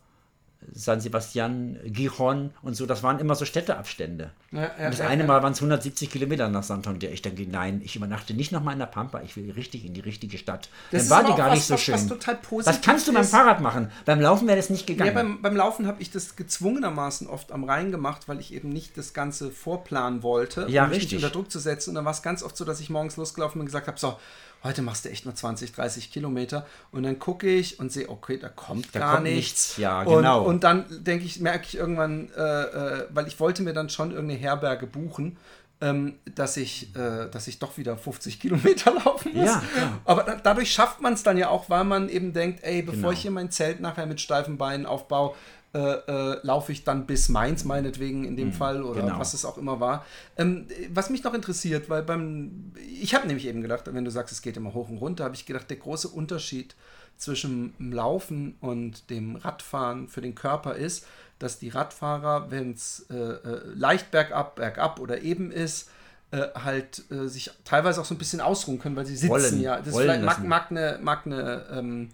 [0.73, 4.31] San Sebastian, Gijon und so, das waren immer so Städteabstände.
[4.51, 7.11] Ja, ja, und das ja, eine Mal waren es 170 Kilometer nach Santander.
[7.11, 10.01] Ich denke, nein, ich übernachte nicht nochmal in der Pampa, ich will richtig in die
[10.01, 10.69] richtige Stadt.
[10.91, 11.95] Das Dann war die gar was, nicht so was, schön.
[11.95, 13.91] Was, total positiv was kannst du beim Fahrrad machen?
[14.05, 15.09] Beim Laufen wäre das nicht gegangen.
[15.09, 18.69] Ja, beim, beim Laufen habe ich das gezwungenermaßen oft am Rhein gemacht, weil ich eben
[18.71, 21.19] nicht das Ganze vorplanen wollte, ja, um mich richtig.
[21.19, 21.91] unter Druck zu setzen.
[21.91, 23.99] Und dann war es ganz oft so, dass ich morgens losgelaufen bin und gesagt habe,
[23.99, 24.17] so,
[24.65, 26.67] heute machst du echt nur 20, 30 Kilometer.
[26.91, 29.69] Und dann gucke ich und sehe, okay, da kommt da gar kommt nichts.
[29.69, 29.77] nichts.
[29.79, 30.41] Ja, genau.
[30.41, 33.89] Und, und dann denke ich, merke ich irgendwann, äh, äh, weil ich wollte mir dann
[33.89, 35.37] schon irgendeine Herberge buchen.
[35.81, 39.47] Ähm, dass ich, äh, dass ich doch wieder 50 Kilometer laufen muss.
[39.47, 39.99] Ja, ja.
[40.05, 42.97] Aber da, dadurch schafft man es dann ja auch, weil man eben denkt, ey, bevor
[42.97, 43.11] genau.
[43.13, 45.37] ich hier mein Zelt nachher mit steifen Beinen aufbaue,
[45.75, 49.19] äh, äh, laufe ich dann bis Mainz meinetwegen in dem mhm, Fall oder genau.
[49.19, 50.07] was es auch immer war.
[50.39, 54.33] Ähm, was mich noch interessiert, weil beim, ich habe nämlich eben gedacht, wenn du sagst,
[54.33, 56.75] es geht immer hoch und runter, habe ich gedacht, der große Unterschied
[57.19, 61.07] zwischen dem Laufen und dem Radfahren für den Körper ist,
[61.39, 65.91] dass die Radfahrer, wenn es äh, äh, leicht bergab, bergab oder eben ist,
[66.31, 69.61] äh, halt äh, sich teilweise auch so ein bisschen ausruhen können, weil sie sitzen wollen,
[69.61, 69.81] ja.
[69.81, 72.11] Das vielleicht mag, mag, eine, mag eine ähm,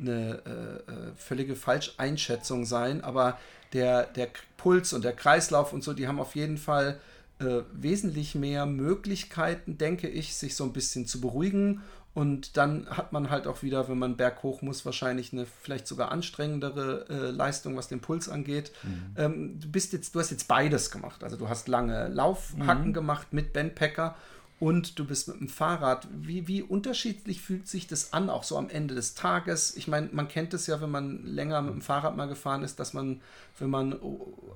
[0.00, 3.38] eine äh, äh, völlige Falscheinschätzung sein, aber
[3.72, 6.98] der, der Puls und der Kreislauf und so, die haben auf jeden Fall
[7.40, 11.82] äh, wesentlich mehr Möglichkeiten, denke ich, sich so ein bisschen zu beruhigen.
[12.14, 16.10] Und dann hat man halt auch wieder, wenn man berghoch muss, wahrscheinlich eine vielleicht sogar
[16.10, 18.72] anstrengendere äh, Leistung, was den Puls angeht.
[18.82, 19.14] Mhm.
[19.16, 21.22] Ähm, du bist jetzt, du hast jetzt beides gemacht.
[21.22, 22.92] Also du hast lange Laufhacken mhm.
[22.92, 24.16] gemacht mit Bandpacker
[24.60, 26.08] und du bist mit dem Fahrrad.
[26.12, 29.76] Wie, wie unterschiedlich fühlt sich das an, auch so am Ende des Tages?
[29.76, 32.80] Ich meine, man kennt es ja, wenn man länger mit dem Fahrrad mal gefahren ist,
[32.80, 33.20] dass man,
[33.58, 33.96] wenn man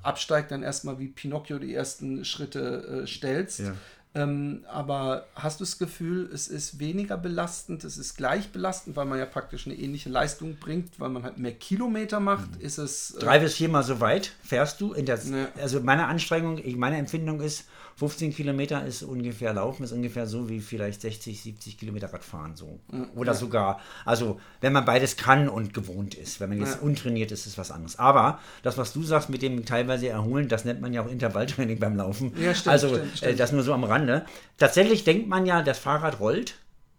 [0.03, 3.61] absteigt, dann erstmal wie Pinocchio die ersten Schritte äh, stellst.
[3.61, 3.75] Ja.
[4.15, 9.07] Ähm, aber hast du das Gefühl, es ist weniger belastend, es ist gleich belastend, weil
[9.07, 12.57] man ja praktisch eine ähnliche Leistung bringt, weil man halt mehr Kilometer macht?
[12.57, 12.61] Mhm.
[12.61, 13.13] Ist es.
[13.13, 14.93] Äh Drei bis viermal so weit fährst du.
[14.93, 15.49] In der, ne.
[15.57, 17.65] Also meine Anstrengung, meine Empfindung ist,
[17.97, 22.81] 15 Kilometer ist ungefähr Laufen, ist ungefähr so wie vielleicht 60, 70 Kilometer Radfahren so.
[23.15, 23.39] Oder ja.
[23.39, 26.41] sogar, also wenn man beides kann und gewohnt ist.
[26.41, 26.81] Wenn man jetzt ja.
[26.81, 27.99] untrainiert ist, ist was anderes.
[27.99, 31.79] Aber das, was du sagst mit dem teilweise Erholen, das nennt man ja auch Intervalltraining
[31.79, 32.33] beim Laufen.
[32.39, 33.33] Ja, stimmt, also stimmt, stimmt.
[33.33, 34.27] Äh, das nur so am Rand Rande.
[34.59, 36.57] Tatsächlich denkt man ja, das Fahrrad rollt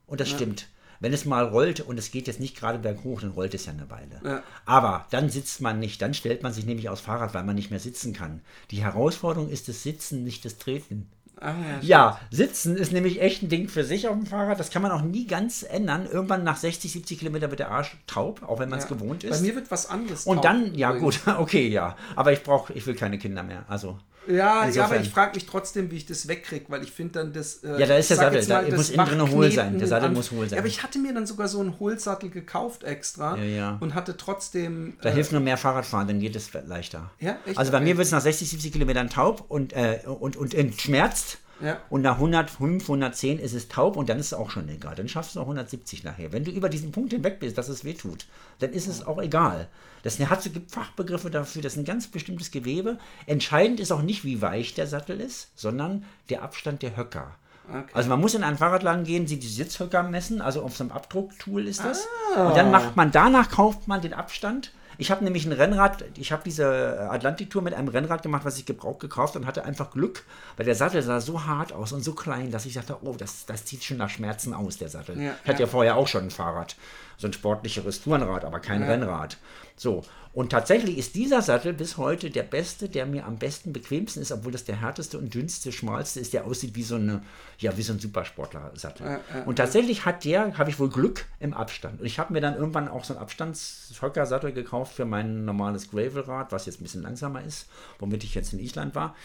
[0.07, 0.67] und das stimmt.
[1.03, 3.73] Wenn es mal rollt und es geht jetzt nicht gerade berghoch, dann rollt es ja
[3.73, 4.21] eine Weile.
[4.23, 4.41] Ja.
[4.65, 7.71] Aber dann sitzt man nicht, dann stellt man sich nämlich aufs Fahrrad, weil man nicht
[7.71, 8.39] mehr sitzen kann.
[8.71, 11.09] Die Herausforderung ist das Sitzen, nicht das Treten.
[11.41, 14.61] Ah, ja, ja, sitzen ist nämlich echt ein Ding für sich auf dem Fahrrad.
[14.61, 16.07] Das kann man auch nie ganz ändern.
[16.09, 18.95] Irgendwann nach 60, 70 Kilometer wird der Arsch taub, auch wenn man es ja.
[18.95, 19.31] gewohnt ist.
[19.31, 20.23] Bei mir wird was anderes.
[20.23, 21.25] Und dann, ja übrigens.
[21.25, 21.97] gut, okay, ja.
[22.15, 23.65] Aber ich brauche, ich will keine Kinder mehr.
[23.67, 23.99] Also.
[24.27, 27.33] Ja, ja, aber ich frage mich trotzdem, wie ich das wegkriege, weil ich finde dann
[27.33, 27.63] das.
[27.63, 29.77] Äh, ja, da ist der Sattel, da muss innen drin hohl sein.
[29.77, 30.57] Der Sattel muss hohl sein.
[30.57, 33.77] Ja, aber ich hatte mir dann sogar so einen Hohlsattel gekauft extra ja, ja.
[33.79, 34.97] und hatte trotzdem.
[35.01, 37.11] Da äh, hilft nur mehr Fahrradfahren, dann geht es leichter.
[37.19, 37.57] Ja, echt?
[37.57, 37.85] Also bei okay.
[37.85, 41.39] mir wird es nach 60, 70 Kilometern taub und, äh, und, und, und schmerzt.
[41.63, 41.79] Ja.
[41.89, 44.95] Und nach 105, 110 ist es taub und dann ist es auch schon egal.
[44.95, 46.33] Dann schaffst du auch 170 nachher.
[46.33, 48.25] Wenn du über diesen Punkt hinweg bist, dass es weh tut,
[48.59, 49.69] dann ist es auch egal.
[50.03, 52.97] Das hat, gibt Fachbegriffe dafür, das ist ein ganz bestimmtes Gewebe.
[53.27, 57.33] Entscheidend ist auch nicht, wie weich der Sattel ist, sondern der Abstand der Höcker.
[57.69, 57.93] Okay.
[57.93, 60.91] Also man muss in einen Fahrradladen gehen, sie die Sitzhöcker messen, also auf so einem
[60.91, 62.05] Abdrucktool ist das.
[62.35, 62.49] Ah.
[62.49, 66.31] Und dann macht man danach kauft man den Abstand ich habe nämlich ein Rennrad, ich
[66.31, 70.25] habe diese Atlantik-Tour mit einem Rennrad gemacht, was ich gebraucht gekauft und hatte einfach Glück,
[70.57, 73.45] weil der Sattel sah so hart aus und so klein, dass ich dachte, oh, das,
[73.45, 75.21] das zieht schon nach Schmerzen aus, der Sattel.
[75.21, 75.67] Ja, ich hatte ja.
[75.67, 76.75] ja vorher auch schon ein Fahrrad,
[77.17, 78.87] so ein sportlicheres Tourenrad, aber kein ja.
[78.87, 79.37] Rennrad.
[79.75, 80.03] So,
[80.33, 84.31] und tatsächlich ist dieser Sattel bis heute der beste, der mir am besten, bequemsten ist,
[84.31, 87.21] obwohl das der härteste und dünnste, schmalste ist, der aussieht wie so, eine,
[87.59, 89.05] ja, wie so ein Supersportler-Sattel.
[89.05, 91.99] Äh, äh, und tatsächlich hat der, habe ich wohl Glück im Abstand.
[92.01, 96.51] Und ich habe mir dann irgendwann auch so einen Abstandshöcker-Sattel gekauft für mein normales Gravelrad,
[96.51, 97.67] was jetzt ein bisschen langsamer ist,
[97.99, 99.15] womit ich jetzt in Island war.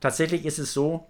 [0.00, 1.06] Tatsächlich ist es so,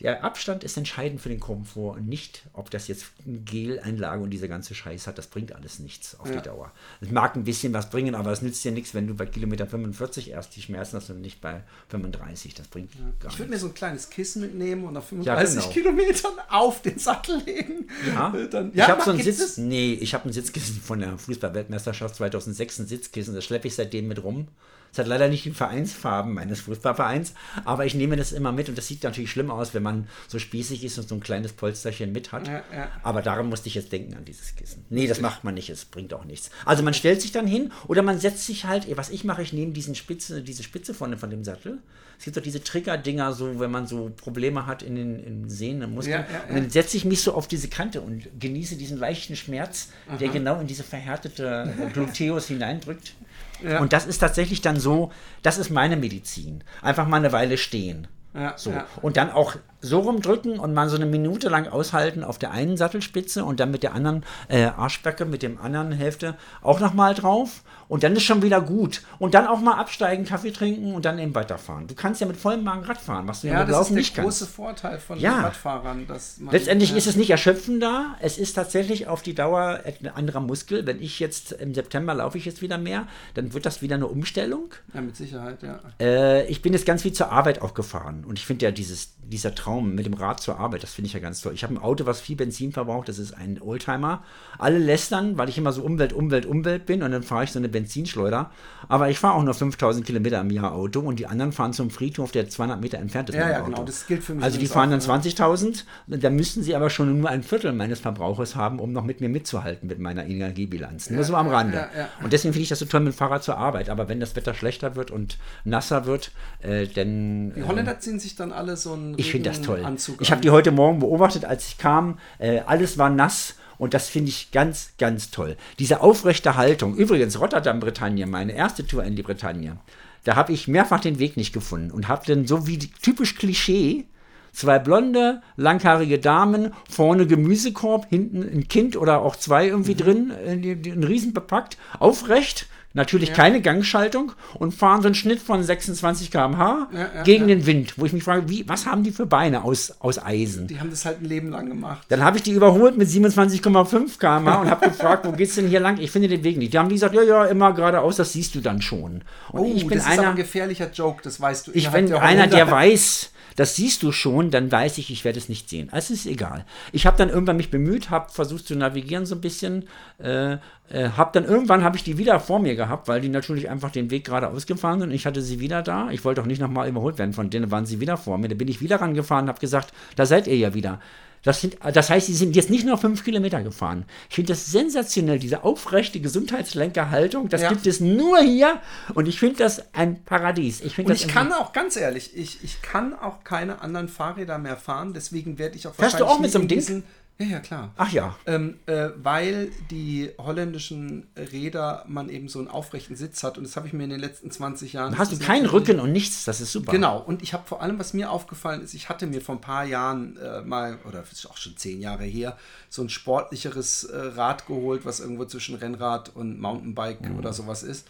[0.00, 4.48] der Abstand ist entscheidend für den Komfort und nicht, ob das jetzt Gel-Einlage und dieser
[4.48, 5.18] ganze Scheiß hat.
[5.18, 6.36] Das bringt alles nichts auf ja.
[6.36, 6.72] die Dauer.
[7.00, 9.66] Es mag ein bisschen was bringen, aber es nützt dir nichts, wenn du bei Kilometer
[9.66, 12.54] 45 erst die Schmerzen hast und nicht bei 35.
[12.54, 13.00] Das bringt ja.
[13.20, 15.72] gar Ich würde mir so ein kleines Kissen mitnehmen und auf 35 ja, genau.
[15.72, 17.88] Kilometern auf den Sattel legen.
[18.06, 19.58] Ja, Dann, ich habe so einen Sitz.
[19.58, 23.34] Nee, ich habe ein Sitzkissen von der Fußball-Weltmeisterschaft 2006, ein Sitzkissen.
[23.34, 24.48] Das schleppe ich seitdem mit rum.
[24.92, 27.34] Es hat leider nicht die Vereinsfarben meines Fußballvereins,
[27.64, 30.38] aber ich nehme das immer mit und das sieht natürlich schlimm aus, wenn man so
[30.38, 32.48] spießig ist und so ein kleines Polsterchen mit hat.
[32.48, 32.88] Ja, ja.
[33.02, 34.84] Aber daran musste ich jetzt denken, an dieses Kissen.
[34.90, 36.50] Nee, das macht man nicht, es bringt auch nichts.
[36.64, 39.52] Also man stellt sich dann hin oder man setzt sich halt, was ich mache, ich
[39.52, 41.78] nehme diesen Spitze, diese Spitze vorne von dem Sattel.
[42.18, 45.94] Es gibt doch diese Trigger-Dinger, so, wenn man so Probleme hat in den, in Sehnen,
[45.94, 46.26] Muskeln.
[46.28, 49.36] Ja, ja, und dann setze ich mich so auf diese Kante und genieße diesen leichten
[49.36, 50.18] Schmerz, Aha.
[50.18, 53.14] der genau in diese verhärtete Gluteus hineindrückt.
[53.62, 53.80] Ja.
[53.80, 55.10] Und das ist tatsächlich dann so,
[55.42, 56.64] das ist meine Medizin.
[56.82, 58.08] Einfach mal eine Weile stehen.
[58.34, 58.70] Ja, so.
[58.70, 58.86] Ja.
[59.02, 62.76] Und dann auch so rumdrücken und mal so eine Minute lang aushalten auf der einen
[62.76, 67.62] Sattelspitze und dann mit der anderen äh, Arschbacke, mit dem anderen Hälfte auch nochmal drauf
[67.88, 69.02] und dann ist schon wieder gut.
[69.18, 71.86] Und dann auch mal absteigen, Kaffee trinken und dann eben weiterfahren.
[71.86, 73.96] Du kannst ja mit vollem Magen Rad fahren, was du ja, ja das ist der
[73.96, 74.54] nicht große kannst.
[74.54, 75.40] Vorteil von ja.
[75.40, 76.06] Radfahrern.
[76.06, 76.96] Dass man, Letztendlich ja.
[76.96, 80.86] ist es nicht erschöpfender, es ist tatsächlich auf die Dauer ein anderer Muskel.
[80.86, 84.06] Wenn ich jetzt im September laufe ich jetzt wieder mehr, dann wird das wieder eine
[84.06, 84.72] Umstellung.
[84.94, 85.80] Ja, mit Sicherheit, ja.
[85.98, 89.14] Äh, ich bin jetzt ganz viel zur Arbeit auch gefahren und ich finde ja dieses,
[89.24, 91.52] dieser Traum mit dem Rad zur Arbeit, das finde ich ja ganz toll.
[91.54, 94.22] Ich habe ein Auto, was viel Benzin verbraucht, das ist ein Oldtimer.
[94.58, 97.58] Alle lästern, weil ich immer so Umwelt, Umwelt, Umwelt bin und dann fahre ich so
[97.58, 98.50] eine Benzinschleuder.
[98.88, 101.90] Aber ich fahre auch nur 5000 Kilometer im Jahr Auto und die anderen fahren zum
[101.90, 103.36] Friedhof, der 200 Meter entfernt ist.
[103.36, 103.70] Ja, ja, Auto.
[103.70, 104.44] genau, das gilt für mich.
[104.44, 108.56] Also die fahren dann 20.000, da müssten sie aber schon nur ein Viertel meines Verbrauches
[108.56, 111.10] haben, um noch mit mir mitzuhalten mit meiner Energiebilanz.
[111.10, 111.76] Nur ja, so am Rande.
[111.76, 113.90] Ja, ja, und deswegen finde ich das so toll mit dem Fahrrad zur Arbeit.
[113.90, 117.52] Aber wenn das Wetter schlechter wird und nasser wird, äh, dann.
[117.54, 119.84] Die Holländer äh, ziehen sich dann alle so einen Ich finde das toll.
[119.84, 122.18] Anzug ich habe die heute Morgen beobachtet, als ich kam.
[122.38, 125.56] Äh, alles war nass und das finde ich ganz, ganz toll.
[125.78, 126.94] Diese aufrechte Haltung.
[126.94, 129.78] Übrigens, Rotterdam, Bretagne, meine erste Tour in die Bretagne.
[130.24, 134.04] Da habe ich mehrfach den Weg nicht gefunden und habe dann so wie typisch Klischee
[134.52, 139.98] zwei blonde, langhaarige Damen, vorne Gemüsekorb, hinten ein Kind oder auch zwei irgendwie mhm.
[139.98, 143.34] drin, äh, ein Riesen bepackt, aufrecht Natürlich ja.
[143.36, 148.04] keine Gangschaltung und fahren so einen Schnitt von 26 km/h ja, gegen den Wind, wo
[148.04, 150.66] ich mich frage, wie, was haben die für Beine aus, aus Eisen?
[150.66, 152.04] Die haben das halt ein Leben lang gemacht.
[152.08, 155.78] Dann habe ich die überholt mit 27,5 km/h und habe gefragt, wo geht's denn hier
[155.78, 155.98] lang?
[155.98, 156.72] Ich finde den Weg nicht.
[156.72, 159.22] Die haben gesagt, ja, ja, immer geradeaus, das siehst du dann schon.
[159.52, 161.70] Und oh, ich bin das ist einer, ein gefährlicher Joke, das weißt du.
[161.74, 163.30] Ich bin einer, der weiß,
[163.60, 165.90] das siehst du schon, dann weiß ich, ich werde es nicht sehen.
[165.92, 166.64] Also es ist egal.
[166.92, 169.84] Ich habe dann irgendwann mich bemüht, habe versucht zu navigieren so ein bisschen,
[170.16, 170.54] äh,
[170.88, 173.90] äh, habe dann irgendwann habe ich die wieder vor mir gehabt, weil die natürlich einfach
[173.90, 176.10] den Weg gerade ausgefahren sind ich hatte sie wieder da.
[176.10, 178.48] Ich wollte auch nicht nochmal überholt werden, von denen waren sie wieder vor mir.
[178.48, 180.98] Da bin ich wieder rangefahren, habe gesagt, da seid ihr ja wieder.
[181.42, 184.04] Das, sind, das heißt, sie sind jetzt nicht nur fünf Kilometer gefahren.
[184.28, 187.48] Ich finde das sensationell, diese aufrechte Gesundheitslenkerhaltung.
[187.48, 187.70] Das ja.
[187.70, 188.80] gibt es nur hier
[189.14, 190.82] und ich finde das ein Paradies.
[190.82, 194.76] Ich, und ich kann auch, ganz ehrlich, ich, ich kann auch keine anderen Fahrräder mehr
[194.76, 195.14] fahren.
[195.14, 197.04] Deswegen werde ich auch wahrscheinlich Fährst du auch mit so einem Ding?
[197.40, 197.90] Ja, ja, klar.
[197.96, 198.36] Ach ja.
[198.44, 203.76] Ähm, äh, weil die holländischen Räder man eben so einen aufrechten Sitz hat und das
[203.76, 205.12] habe ich mir in den letzten 20 Jahren.
[205.12, 206.92] Da hast du keinen Rücken und nichts, das ist super.
[206.92, 209.60] Genau, und ich habe vor allem, was mir aufgefallen ist, ich hatte mir vor ein
[209.62, 212.58] paar Jahren äh, mal, oder ist auch schon zehn Jahre her,
[212.90, 217.38] so ein sportlicheres äh, Rad geholt, was irgendwo zwischen Rennrad und Mountainbike mhm.
[217.38, 218.06] oder sowas ist.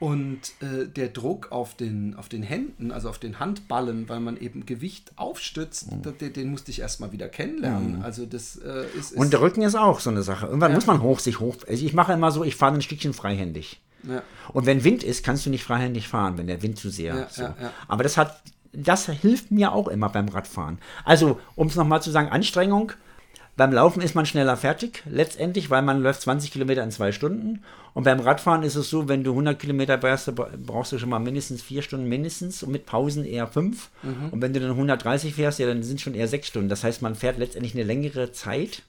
[0.00, 4.38] Und äh, der Druck auf den, auf den Händen, also auf den Handballen, weil man
[4.38, 6.18] eben Gewicht aufstützt, mhm.
[6.18, 7.98] den, den, musste ich erstmal wieder kennenlernen.
[7.98, 8.02] Mhm.
[8.02, 10.46] Also das äh, ist, ist, Und der Rücken ist auch so eine Sache.
[10.46, 10.76] Irgendwann ja.
[10.76, 11.56] muss man hoch sich hoch.
[11.68, 13.82] Also ich mache immer so, ich fahre ein Stückchen freihändig.
[14.04, 14.22] Ja.
[14.54, 17.14] Und wenn Wind ist, kannst du nicht freihändig fahren, wenn der Wind zu sehr.
[17.14, 17.48] Ja, so.
[17.86, 18.42] Aber das hat,
[18.72, 20.78] das hilft mir auch immer beim Radfahren.
[21.04, 22.92] Also, um es nochmal zu sagen, Anstrengung.
[23.56, 27.62] Beim Laufen ist man schneller fertig, letztendlich, weil man läuft 20 Kilometer in zwei Stunden.
[27.92, 31.18] Und beim Radfahren ist es so, wenn du 100 Kilometer brauchst, brauchst du schon mal
[31.18, 33.90] mindestens vier Stunden mindestens und mit Pausen eher fünf.
[34.02, 34.30] Mhm.
[34.30, 36.68] Und wenn du dann 130 fährst, ja, dann sind schon eher sechs Stunden.
[36.68, 38.82] Das heißt, man fährt letztendlich eine längere Zeit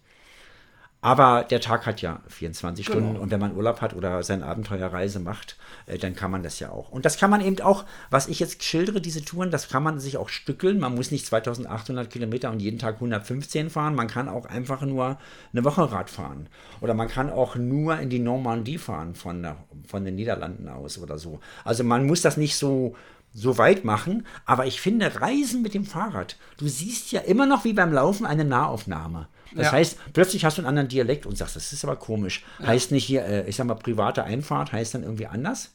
[1.03, 2.97] aber der Tag hat ja 24 genau.
[2.97, 6.59] Stunden und wenn man Urlaub hat oder seine Abenteuerreise macht, äh, dann kann man das
[6.59, 6.91] ja auch.
[6.91, 9.99] Und das kann man eben auch, was ich jetzt schildere, diese Touren, das kann man
[9.99, 10.79] sich auch stückeln.
[10.79, 13.95] Man muss nicht 2800 Kilometer und jeden Tag 115 fahren.
[13.95, 15.17] Man kann auch einfach nur
[15.51, 16.47] eine Woche Rad fahren.
[16.81, 20.99] Oder man kann auch nur in die Normandie fahren von, der, von den Niederlanden aus
[20.99, 21.39] oder so.
[21.63, 22.95] Also man muss das nicht so
[23.33, 27.63] so weit machen, aber ich finde Reisen mit dem Fahrrad, du siehst ja immer noch
[27.63, 29.29] wie beim Laufen eine Nahaufnahme.
[29.55, 29.71] Das ja.
[29.73, 32.43] heißt, plötzlich hast du einen anderen Dialekt und sagst, das ist aber komisch.
[32.59, 32.67] Ja.
[32.67, 35.71] Heißt nicht hier, äh, ich sag mal, private Einfahrt, heißt dann irgendwie anders.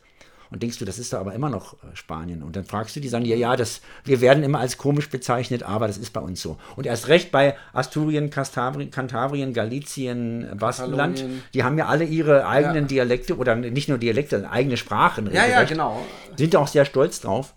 [0.51, 2.43] Und denkst du, das ist da aber immer noch äh, Spanien.
[2.43, 5.62] Und dann fragst du die, sagen, ja, ja, das, wir werden immer als komisch bezeichnet,
[5.62, 6.57] aber das ist bei uns so.
[6.77, 11.24] Und erst recht bei Asturien, Kantabrien, Kantabrien Galicien, Baskenland,
[11.55, 12.89] die haben ja alle ihre eigenen ja.
[12.89, 15.33] Dialekte oder nicht nur Dialekte, eigene Sprachen.
[15.33, 16.05] Ja, ja, genau.
[16.37, 17.55] Sind auch sehr stolz drauf.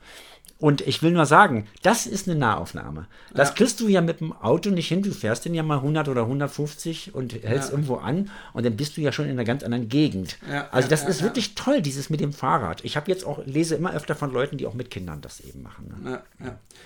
[0.59, 3.07] Und ich will nur sagen, das ist eine Nahaufnahme.
[3.33, 3.55] Das ja.
[3.55, 5.01] kriegst du ja mit dem Auto nicht hin.
[5.01, 7.75] Du fährst den ja mal 100 oder 150 und hältst ja.
[7.75, 10.37] irgendwo an und dann bist du ja schon in einer ganz anderen Gegend.
[10.51, 12.83] Ja, also das ist wirklich toll, dieses mit dem Fahrrad.
[12.83, 15.61] Ich habe jetzt auch, lese immer öfter von Leuten, die auch mit Kindern das eben
[15.61, 15.93] machen.
[16.03, 16.21] Ne?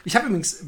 [0.05, 0.65] Ich habe übrigens äh,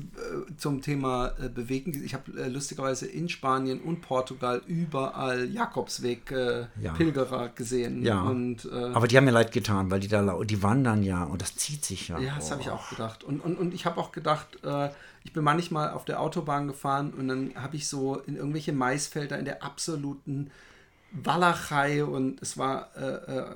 [0.58, 7.50] zum Thema äh, Bewegen, ich habe äh, lustigerweise in Spanien und Portugal überall Jakobsweg-Pilgerer äh,
[7.54, 8.04] gesehen.
[8.04, 8.24] Ja.
[8.24, 11.42] Und, äh, Aber die haben mir leid getan, weil die da, die wandern ja und
[11.42, 12.20] das zieht sich ja.
[12.20, 12.52] Ja, das oh.
[12.52, 13.24] habe ich auch gedacht.
[13.24, 14.90] Und, und, und ich habe auch gedacht, äh,
[15.24, 19.38] ich bin manchmal auf der Autobahn gefahren und dann habe ich so in irgendwelche Maisfelder
[19.38, 20.52] in der absoluten
[21.12, 23.56] Walachei und es war äh, äh,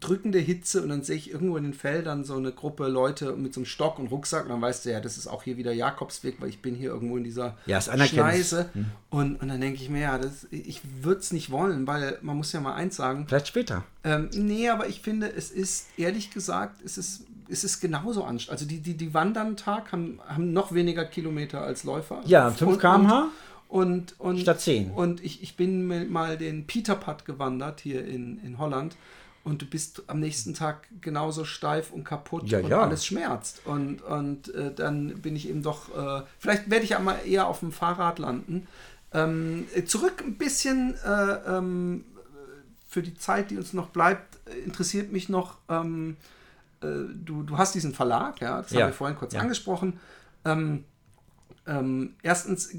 [0.00, 3.54] drückende Hitze und dann sehe ich irgendwo in den Feldern so eine Gruppe Leute mit
[3.54, 5.72] so einem Stock und Rucksack und dann weißt du ja, das ist auch hier wieder
[5.72, 8.86] Jakobsweg, weil ich bin hier irgendwo in dieser ja, Schneise hm.
[9.10, 12.36] und, und dann denke ich mir, ja, das, ich würde es nicht wollen, weil man
[12.36, 13.26] muss ja mal eins sagen.
[13.26, 13.84] Vielleicht später.
[14.04, 18.60] Ähm, nee, aber ich finde, es ist, ehrlich gesagt, es ist ist es genauso anstrengend.
[18.60, 22.20] Also die, die, die wandern Tag haben, haben noch weniger Kilometer als Läufer.
[22.26, 23.28] Ja, 5 km/h.
[23.68, 24.92] Und, und, Statt 10.
[24.92, 28.96] Und ich, ich bin mal den Peterpad gewandert hier in, in Holland
[29.44, 32.80] und du bist am nächsten Tag genauso steif und kaputt ja, und ja.
[32.80, 33.60] alles schmerzt.
[33.66, 37.60] Und, und äh, dann bin ich eben doch, äh, vielleicht werde ich einmal eher auf
[37.60, 38.66] dem Fahrrad landen.
[39.12, 42.04] Ähm, zurück ein bisschen äh, ähm,
[42.86, 46.37] für die Zeit, die uns noch bleibt, interessiert mich noch, ähm, äh,
[46.80, 48.82] du, du hast diesen Verlag, ja, das ja.
[48.82, 49.40] haben wir vorhin kurz ja.
[49.40, 50.00] angesprochen.
[50.44, 50.84] Ähm,
[51.68, 52.74] ähm, erstens,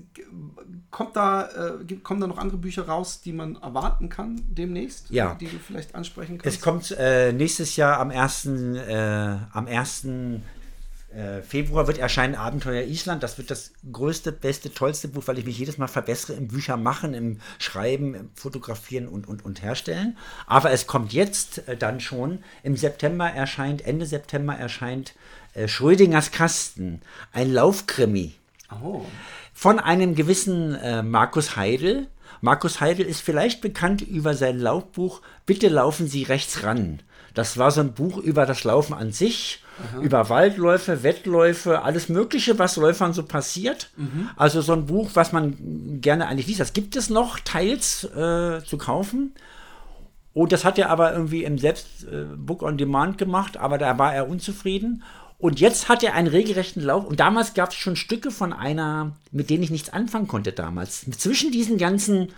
[0.89, 5.36] kommt da, äh, kommen da noch andere Bücher raus, die man erwarten kann demnächst, ja.
[5.36, 6.58] die du vielleicht ansprechen kannst?
[6.58, 8.45] Es kommt äh, nächstes Jahr am 1.
[8.45, 10.08] Äh, am 1.
[11.14, 13.24] Äh, Februar wird erscheinen Abenteuer Island.
[13.24, 17.14] Das wird das größte, beste, tollste Buch, weil ich mich jedes Mal verbessere im Büchermachen,
[17.14, 20.18] im Schreiben, im Fotografieren und, und, und Herstellen.
[20.45, 22.43] Aber es kommt jetzt äh, dann schon.
[22.64, 25.16] Im September erscheint, Ende September erscheint
[25.55, 27.01] äh, Schrödingers Kasten,
[27.34, 28.36] ein Laufkrimi.
[28.84, 29.03] Oh.
[29.53, 32.07] Von einem gewissen äh, Markus Heidel.
[32.41, 37.01] Markus Heidel ist vielleicht bekannt über sein Laufbuch Bitte laufen Sie rechts ran.
[37.34, 40.02] Das war so ein Buch über das Laufen an sich Aha.
[40.02, 43.92] über Waldläufe, Wettläufe, alles Mögliche, was Läufern so passiert.
[43.98, 44.30] Mhm.
[44.36, 46.60] Also so ein Buch, was man gerne eigentlich liest.
[46.60, 49.34] Das gibt es noch teils äh, zu kaufen.
[50.34, 53.98] Und das hat er aber irgendwie im Selbst äh, Book on Demand gemacht, aber da
[53.98, 55.04] war er unzufrieden.
[55.38, 57.06] Und jetzt hat er einen regelrechten Lauf.
[57.06, 61.06] Und damals gab es schon Stücke von einer, mit denen ich nichts anfangen konnte damals.
[61.12, 62.34] Zwischen diesen ganzen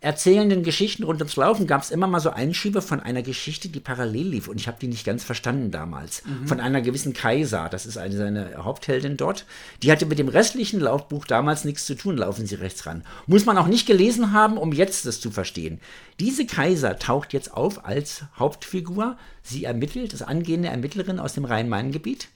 [0.00, 3.80] erzählenden Geschichten rund ums Laufen gab es immer mal so Einschübe von einer Geschichte, die
[3.80, 4.48] parallel lief.
[4.48, 6.22] Und ich habe die nicht ganz verstanden damals.
[6.24, 6.48] Mhm.
[6.48, 9.44] Von einer gewissen Kaiser, das ist eine seine Hauptheldin dort.
[9.82, 12.16] Die hatte mit dem restlichen Laufbuch damals nichts zu tun.
[12.16, 13.04] Laufen Sie rechts ran.
[13.26, 15.80] Muss man auch nicht gelesen haben, um jetzt das zu verstehen.
[16.18, 19.18] Diese Kaiser taucht jetzt auf als Hauptfigur.
[19.42, 22.28] Sie ermittelt, das angehende Ermittlerin aus dem Rhein-Main-Gebiet,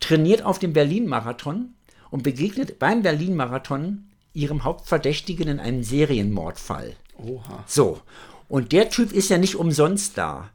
[0.00, 1.74] trainiert auf dem Berlin-Marathon
[2.10, 4.06] und begegnet beim Berlin-Marathon
[4.36, 6.94] ihrem Hauptverdächtigen in einem Serienmordfall.
[7.18, 7.64] Oha.
[7.66, 8.00] So.
[8.48, 10.50] Und der Typ ist ja nicht umsonst da.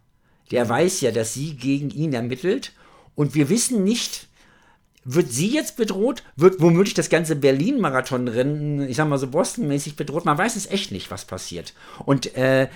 [0.52, 2.74] Der weiß ja, dass sie gegen ihn ermittelt.
[3.16, 4.28] Und wir wissen nicht,
[5.04, 6.24] wird sie jetzt bedroht?
[6.36, 10.26] Wird womöglich das ganze Berlin-Marathon-Rennen, ich sag mal so Boston-mäßig bedroht?
[10.26, 11.74] Man weiß es echt nicht, was passiert.
[12.06, 12.68] Und äh,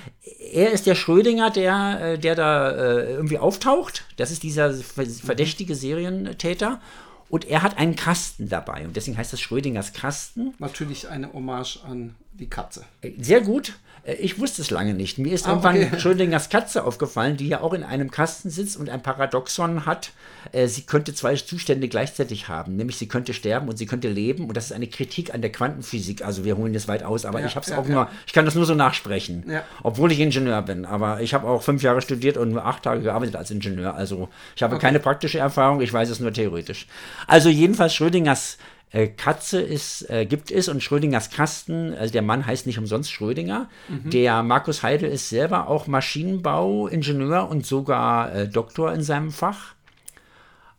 [0.52, 4.06] er ist der Schrödinger, der, äh, der da äh, irgendwie auftaucht.
[4.18, 6.82] Das ist dieser verdächtige Serientäter.
[7.30, 8.86] Und er hat einen Kasten dabei.
[8.86, 10.54] Und deswegen heißt das Schrödingers Kasten.
[10.60, 12.86] Natürlich eine Hommage an die Katze.
[13.02, 13.78] Äh, sehr gut.
[14.06, 15.18] Äh, ich wusste es lange nicht.
[15.18, 16.00] Mir ist ah, irgendwann okay.
[16.00, 20.12] Schrödingers Katze aufgefallen, die ja auch in einem Kasten sitzt und ein Paradoxon hat.
[20.52, 22.76] Äh, sie könnte zwei Zustände gleichzeitig haben.
[22.76, 24.48] Nämlich sie könnte sterben und sie könnte leben.
[24.48, 26.24] Und das ist eine Kritik an der Quantenphysik.
[26.24, 27.94] Also wir holen das weit aus, aber ja, ich habe es ja, auch ja.
[27.94, 29.44] nur, ich kann das nur so nachsprechen.
[29.84, 30.86] Obwohl ich Ingenieur bin.
[30.86, 33.96] Aber ich habe auch fünf Jahre studiert und nur acht Tage gearbeitet als Ingenieur.
[33.96, 34.86] Also ich habe okay.
[34.86, 36.88] keine praktische Erfahrung, ich weiß es nur theoretisch.
[37.28, 38.58] Also jedenfalls Schrödingers
[38.96, 43.12] äh, Katze ist, äh, gibt es und Schrödingers Kasten, also der Mann heißt nicht umsonst
[43.12, 43.70] Schrödinger.
[43.90, 44.10] Mhm.
[44.10, 49.76] Der Markus Heidel ist selber auch Maschinenbauingenieur und sogar äh, Doktor in seinem Fach.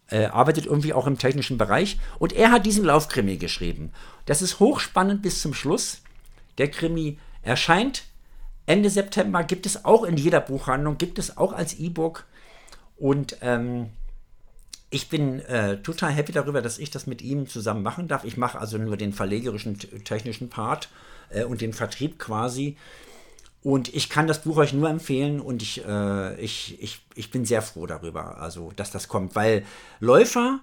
[0.09, 1.99] Äh, arbeitet irgendwie auch im technischen Bereich.
[2.19, 3.93] Und er hat diesen Laufkrimi geschrieben.
[4.25, 6.01] Das ist hochspannend bis zum Schluss.
[6.57, 8.05] Der Krimi erscheint
[8.64, 12.25] Ende September, gibt es auch in jeder Buchhandlung, gibt es auch als E-Book.
[12.97, 13.91] Und ähm,
[14.91, 18.24] ich bin äh, total happy darüber, dass ich das mit ihm zusammen machen darf.
[18.24, 20.89] Ich mache also nur den verlegerischen, technischen Part
[21.30, 22.76] äh, und den Vertrieb quasi.
[23.62, 27.45] Und ich kann das Buch euch nur empfehlen und ich, äh, ich, ich, ich bin
[27.45, 29.64] sehr froh darüber, also dass das kommt, weil
[29.99, 30.61] Läufer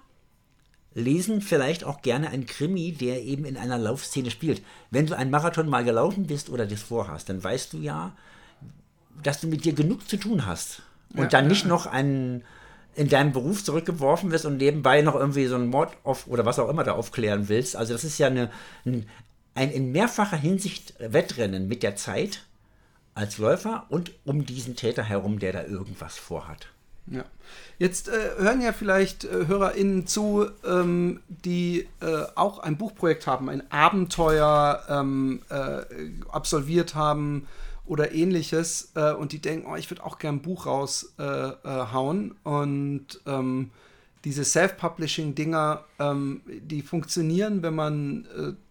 [0.94, 4.62] lesen vielleicht auch gerne einen Krimi, der eben in einer Laufszene spielt.
[4.90, 8.16] Wenn du einen Marathon mal gelaufen bist oder das vorhast, dann weißt du ja,
[9.22, 10.82] dass du mit dir genug zu tun hast.
[11.10, 12.42] Und ja, dann nicht noch einen
[12.94, 16.58] in deinem Beruf zurückgeworfen wirst und nebenbei noch irgendwie so einen Mord auf oder was
[16.58, 17.76] auch immer da aufklären willst.
[17.76, 18.50] Also das ist ja eine,
[18.84, 19.06] ein,
[19.54, 22.44] ein in mehrfacher Hinsicht Wettrennen mit der Zeit
[23.14, 26.68] als Läufer und um diesen Täter herum, der da irgendwas vorhat.
[27.06, 27.24] Ja.
[27.78, 33.50] Jetzt äh, hören ja vielleicht äh, HörerInnen zu, ähm, die äh, auch ein Buchprojekt haben,
[33.50, 35.82] ein Abenteuer ähm, äh,
[36.30, 37.46] absolviert haben,
[37.86, 42.48] oder ähnliches äh, und die denken, oh, ich würde auch gern ein Buch raushauen äh,
[42.48, 43.70] äh, und ähm,
[44.24, 48.26] diese Self-Publishing-Dinger, ähm, die funktionieren, wenn man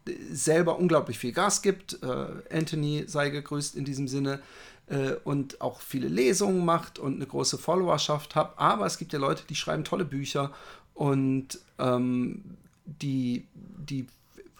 [0.07, 2.01] äh, selber unglaublich viel Gas gibt.
[2.01, 4.39] Äh, Anthony sei gegrüßt in diesem Sinne
[4.87, 8.53] äh, und auch viele Lesungen macht und eine große Followerschaft hat.
[8.57, 10.51] Aber es gibt ja Leute, die schreiben tolle Bücher
[10.95, 12.43] und ähm,
[12.85, 14.07] die, die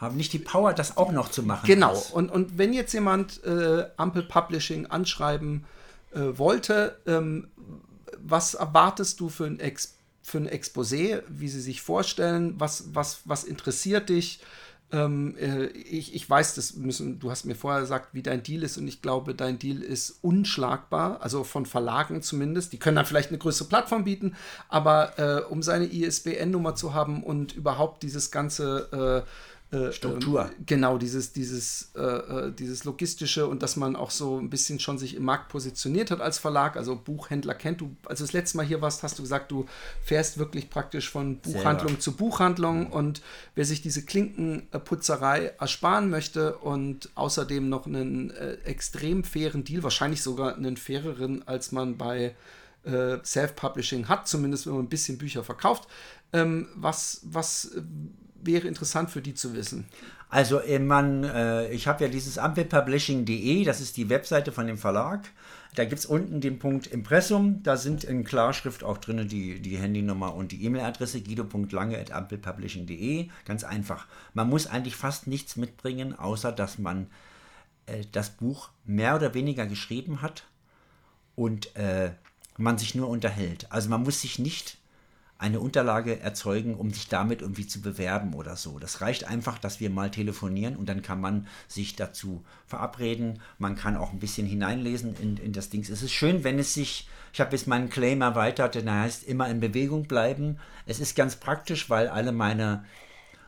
[0.03, 1.65] haben nicht die Power, das auch noch zu machen.
[1.65, 1.97] Genau.
[2.13, 5.65] Und, und wenn jetzt jemand äh, Ampel Publishing anschreiben
[6.13, 7.47] äh, wollte, ähm,
[8.19, 12.55] was erwartest du für ein, Ex für ein Exposé, wie sie sich vorstellen?
[12.57, 14.39] Was, was, was interessiert dich?
[14.93, 18.61] Ähm, äh, ich, ich weiß, das müssen, du hast mir vorher gesagt, wie dein Deal
[18.61, 22.73] ist und ich glaube, dein Deal ist unschlagbar, also von Verlagen zumindest.
[22.73, 24.35] Die können dann vielleicht eine größere Plattform bieten,
[24.69, 29.29] aber äh, um seine ISBN-Nummer zu haben und überhaupt dieses ganze äh,
[29.73, 30.45] äh, Struktur.
[30.45, 34.79] Ähm, genau, dieses, dieses, äh, äh, dieses logistische und dass man auch so ein bisschen
[34.79, 37.95] schon sich im Markt positioniert hat als Verlag, also Buchhändler kennt du.
[38.05, 39.65] Als du das letzte Mal hier warst, hast du gesagt, du
[40.03, 42.01] fährst wirklich praktisch von Buchhandlung Selber.
[42.01, 42.93] zu Buchhandlung mhm.
[42.93, 43.21] und
[43.55, 50.21] wer sich diese Klinkenputzerei ersparen möchte und außerdem noch einen äh, extrem fairen Deal, wahrscheinlich
[50.21, 52.35] sogar einen faireren, als man bei
[52.83, 55.87] äh, Self-Publishing hat, zumindest wenn man ein bisschen Bücher verkauft.
[56.31, 57.71] Ähm, was, was
[58.45, 59.85] wäre interessant für die zu wissen?
[60.29, 64.77] Also äh, man, äh, ich habe ja dieses ampelpublishing.de, das ist die Webseite von dem
[64.77, 65.31] Verlag.
[65.75, 69.77] Da gibt es unten den Punkt Impressum, da sind in Klarschrift auch drin die, die
[69.77, 73.29] Handynummer und die E-Mail-Adresse guido.lange.ampelpublishing.de.
[73.45, 74.05] Ganz einfach.
[74.33, 77.07] Man muss eigentlich fast nichts mitbringen, außer dass man
[77.85, 80.43] äh, das Buch mehr oder weniger geschrieben hat
[81.35, 82.11] und äh,
[82.57, 83.71] man sich nur unterhält.
[83.71, 84.77] Also man muss sich nicht
[85.43, 88.79] eine Unterlage erzeugen, um sich damit irgendwie zu bewerben oder so.
[88.79, 93.41] Das reicht einfach, dass wir mal telefonieren und dann kann man sich dazu verabreden.
[93.57, 95.81] Man kann auch ein bisschen hineinlesen in, in das Ding.
[95.81, 99.49] Es ist schön, wenn es sich, ich habe jetzt meinen Claim erweitert, der heißt immer
[99.49, 100.59] in Bewegung bleiben.
[100.85, 102.85] Es ist ganz praktisch, weil alle meine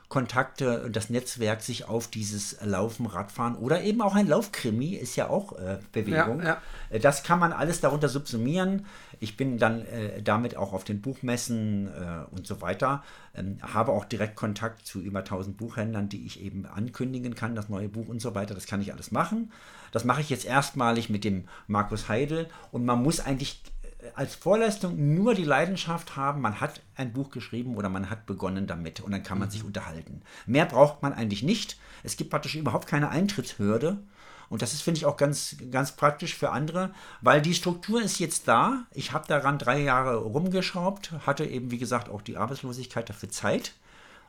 [0.08, 5.16] Kontakte und das Netzwerk sich auf dieses Laufen, Radfahren oder eben auch ein Laufkrimi ist
[5.16, 6.40] ja auch äh, Bewegung.
[6.42, 6.62] Ja, ja.
[6.92, 8.86] Äh, das kann man alles darunter subsumieren.
[9.20, 13.04] Ich bin dann äh, damit auch auf den Buchmessen äh, und so weiter,
[13.34, 17.70] ähm, habe auch direkt Kontakt zu über 1000 Buchhändlern, die ich eben ankündigen kann, das
[17.70, 18.54] neue Buch und so weiter.
[18.54, 19.52] Das kann ich alles machen.
[19.92, 23.62] Das mache ich jetzt erstmalig mit dem Markus Heidel und man muss eigentlich
[24.16, 28.68] als Vorleistung nur die Leidenschaft haben, man hat ein Buch geschrieben oder man hat begonnen
[28.68, 29.52] damit und dann kann man mhm.
[29.52, 30.22] sich unterhalten.
[30.46, 31.78] Mehr braucht man eigentlich nicht.
[32.04, 33.98] Es gibt praktisch überhaupt keine Eintrittshürde.
[34.48, 36.92] Und das ist, finde ich, auch ganz, ganz praktisch für andere,
[37.22, 38.86] weil die Struktur ist jetzt da.
[38.92, 43.74] Ich habe daran drei Jahre rumgeschraubt, hatte eben, wie gesagt, auch die Arbeitslosigkeit dafür Zeit.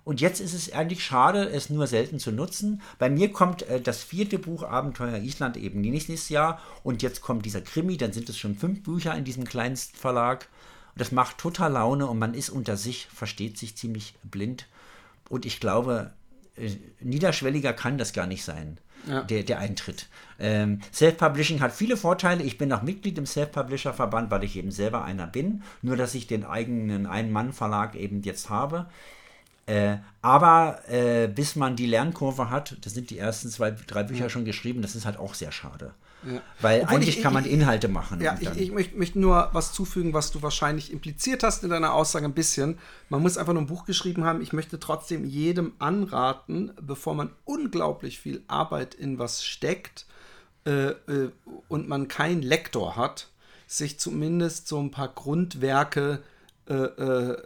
[0.07, 2.81] Und jetzt ist es eigentlich schade, es nur selten zu nutzen.
[3.01, 7.45] Bei mir kommt äh, das vierte Buch Abenteuer Island eben nächstes Jahr und jetzt kommt
[7.45, 10.47] dieser Krimi, dann sind es schon fünf Bücher in diesem Kleinstverlag.
[10.95, 14.69] Und das macht total Laune und man ist unter sich, versteht sich ziemlich blind.
[15.29, 16.13] Und ich glaube,
[16.55, 18.79] äh, niederschwelliger kann das gar nicht sein.
[19.09, 19.23] Ja.
[19.23, 20.07] Der, der Eintritt.
[20.39, 22.45] Ähm, Self-Publishing hat viele Vorteile.
[22.45, 25.65] Ich bin auch Mitglied im Self-Publisher-Verband, weil ich eben selber einer bin.
[25.83, 28.87] Nur, dass ich den eigenen Ein-Mann-Verlag eben jetzt habe.
[29.67, 34.25] Äh, aber äh, bis man die Lernkurve hat, das sind die ersten zwei, drei Bücher
[34.25, 34.29] ja.
[34.29, 35.93] schon geschrieben, das ist halt auch sehr schade.
[36.25, 36.41] Ja.
[36.61, 38.21] Weil Obwohl eigentlich ich, kann man ich, Inhalte machen.
[38.21, 41.93] Ja, ich, ich möchte, möchte, nur was zufügen, was du wahrscheinlich impliziert hast in deiner
[41.93, 42.79] Aussage ein bisschen.
[43.09, 44.41] Man muss einfach nur ein Buch geschrieben haben.
[44.41, 50.07] Ich möchte trotzdem jedem anraten, bevor man unglaublich viel Arbeit in was steckt
[50.65, 51.31] äh, äh,
[51.69, 53.29] und man keinen Lektor hat,
[53.67, 56.23] sich zumindest so ein paar Grundwerke
[56.69, 57.37] äh, äh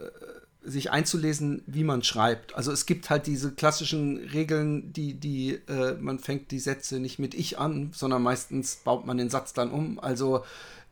[0.63, 2.55] sich einzulesen, wie man schreibt.
[2.55, 7.17] Also es gibt halt diese klassischen Regeln, die, die, äh, man fängt die Sätze nicht
[7.19, 9.99] mit ich an, sondern meistens baut man den Satz dann um.
[9.99, 10.43] Also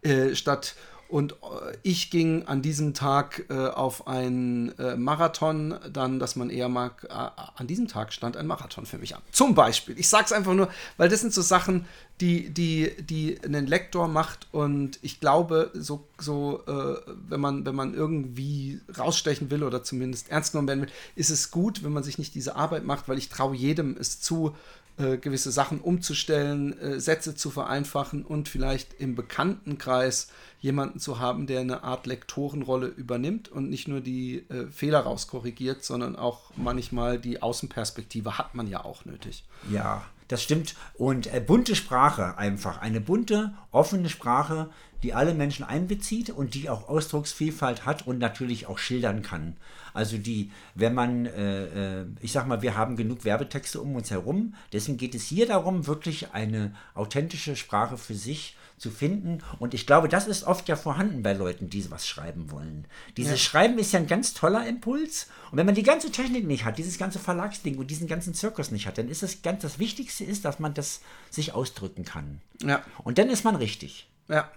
[0.02, 0.76] äh, statt
[1.10, 6.52] und äh, ich ging an diesem Tag äh, auf einen äh, Marathon, dann, dass man
[6.52, 9.22] eher mag, äh, an diesem Tag stand ein Marathon für mich an.
[9.32, 10.00] Zum Beispiel.
[10.00, 11.86] Ich sage es einfach nur, weil das sind so Sachen,
[12.22, 17.76] die, die, die einen Lektor macht und ich glaube, so, so äh, wenn, man, wenn
[17.76, 22.04] man irgendwie rausstechen will oder zumindest ernst genommen werden will, ist es gut, wenn man
[22.04, 24.56] sich nicht diese Arbeit macht, weil ich traue jedem es zu,
[25.00, 30.28] äh, gewisse Sachen umzustellen, äh, Sätze zu vereinfachen und vielleicht im Bekanntenkreis
[30.60, 35.84] jemanden zu haben, der eine Art Lektorenrolle übernimmt und nicht nur die äh, Fehler rauskorrigiert,
[35.84, 39.46] sondern auch manchmal die Außenperspektive hat man ja auch nötig.
[39.72, 40.76] Ja, das stimmt.
[40.94, 42.80] Und äh, bunte Sprache einfach.
[42.80, 44.70] Eine bunte, offene Sprache,
[45.04, 49.58] die alle Menschen einbezieht und die auch Ausdrucksvielfalt hat und natürlich auch schildern kann.
[49.94, 54.12] Also die, wenn man, äh, äh, ich sag mal, wir haben genug Werbetexte um uns
[54.12, 59.44] herum, deswegen geht es hier darum, wirklich eine authentische Sprache für sich zu finden.
[59.60, 62.86] Und ich glaube, das ist oft ja vorhanden bei Leuten, die was schreiben wollen.
[63.18, 63.38] Dieses ja.
[63.38, 65.28] Schreiben ist ja ein ganz toller Impuls.
[65.52, 68.72] Und wenn man die ganze Technik nicht hat, dieses ganze Verlagsding und diesen ganzen Zirkus
[68.72, 72.42] nicht hat, dann ist es ganz das Wichtigste ist, dass man das sich ausdrücken kann.
[72.62, 72.82] Ja.
[73.04, 74.10] Und dann ist man richtig.
[74.28, 74.50] Ja.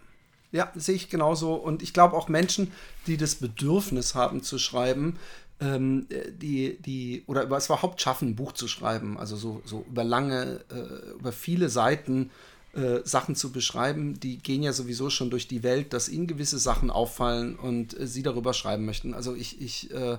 [0.53, 1.55] Ja, sehe ich genauso.
[1.55, 2.73] Und ich glaube auch Menschen,
[3.07, 5.19] die das Bedürfnis haben zu schreiben,
[5.61, 10.05] ähm, die, die, oder es überhaupt schaffen, ein Buch zu schreiben, also so, so über
[10.05, 12.31] lange, äh, über viele Seiten
[12.75, 16.59] äh, Sachen zu beschreiben, die gehen ja sowieso schon durch die Welt, dass ihnen gewisse
[16.59, 19.13] Sachen auffallen und äh, sie darüber schreiben möchten.
[19.13, 20.17] Also ich, ich äh,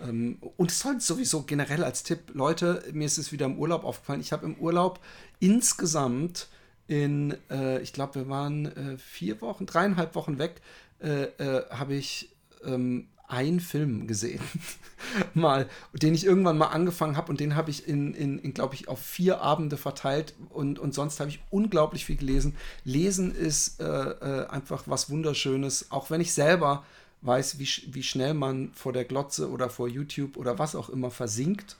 [0.00, 3.82] ähm, und es soll sowieso generell als Tipp, Leute, mir ist es wieder im Urlaub
[3.82, 5.00] aufgefallen, ich habe im Urlaub
[5.40, 6.46] insgesamt
[6.86, 10.60] in, äh, ich glaube, wir waren äh, vier Wochen, dreieinhalb Wochen weg,
[11.00, 12.28] habe ich
[12.64, 14.40] ähm, einen Film gesehen,
[15.34, 18.74] mal, den ich irgendwann mal angefangen habe und den habe ich in, in, in glaube
[18.74, 22.56] ich, auf vier Abende verteilt und, und sonst habe ich unglaublich viel gelesen.
[22.84, 26.84] Lesen ist äh, äh, einfach was Wunderschönes, auch wenn ich selber
[27.20, 31.10] weiß, wie, wie schnell man vor der Glotze oder vor YouTube oder was auch immer
[31.10, 31.76] versinkt.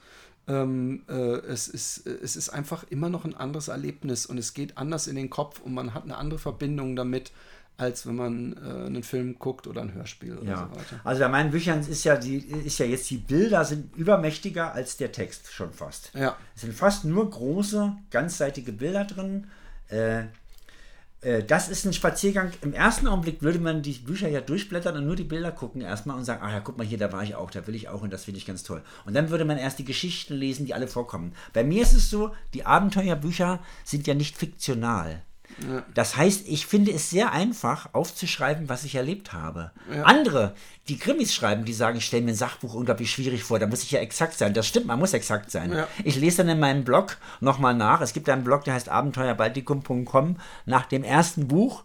[0.47, 4.77] Ähm, äh, es, ist, es ist einfach immer noch ein anderes Erlebnis und es geht
[4.77, 7.31] anders in den Kopf und man hat eine andere Verbindung damit
[7.79, 10.69] als wenn man äh, einen Film guckt oder ein Hörspiel oder ja.
[10.69, 10.99] so weiter.
[11.03, 14.97] Also bei meinen Büchern ist ja, die, ist ja jetzt, die Bilder sind übermächtiger als
[14.97, 16.11] der Text schon fast.
[16.13, 16.35] Ja.
[16.55, 19.47] Es sind fast nur große, ganzseitige Bilder drin.
[19.87, 20.23] Äh,
[21.21, 22.51] äh, das ist ein Spaziergang.
[22.61, 26.17] Im ersten Augenblick würde man die Bücher ja durchblättern und nur die Bilder gucken erstmal
[26.17, 28.01] und sagen, ach ja, guck mal hier, da war ich auch, da will ich auch
[28.01, 28.81] und das finde ich ganz toll.
[29.05, 31.33] Und dann würde man erst die Geschichten lesen, die alle vorkommen.
[31.53, 35.21] Bei mir ist es so, die Abenteuerbücher sind ja nicht fiktional.
[35.93, 39.71] Das heißt, ich finde es sehr einfach aufzuschreiben, was ich erlebt habe.
[39.93, 40.03] Ja.
[40.03, 40.53] Andere,
[40.87, 43.83] die Krimis schreiben, die sagen, ich stelle mir ein Sachbuch unglaublich schwierig vor, da muss
[43.83, 44.53] ich ja exakt sein.
[44.53, 45.71] Das stimmt, man muss exakt sein.
[45.71, 45.87] Ja.
[46.03, 48.01] Ich lese dann in meinem Blog nochmal nach.
[48.01, 51.83] Es gibt einen Blog, der heißt abenteuerbaltikum.com nach dem ersten Buch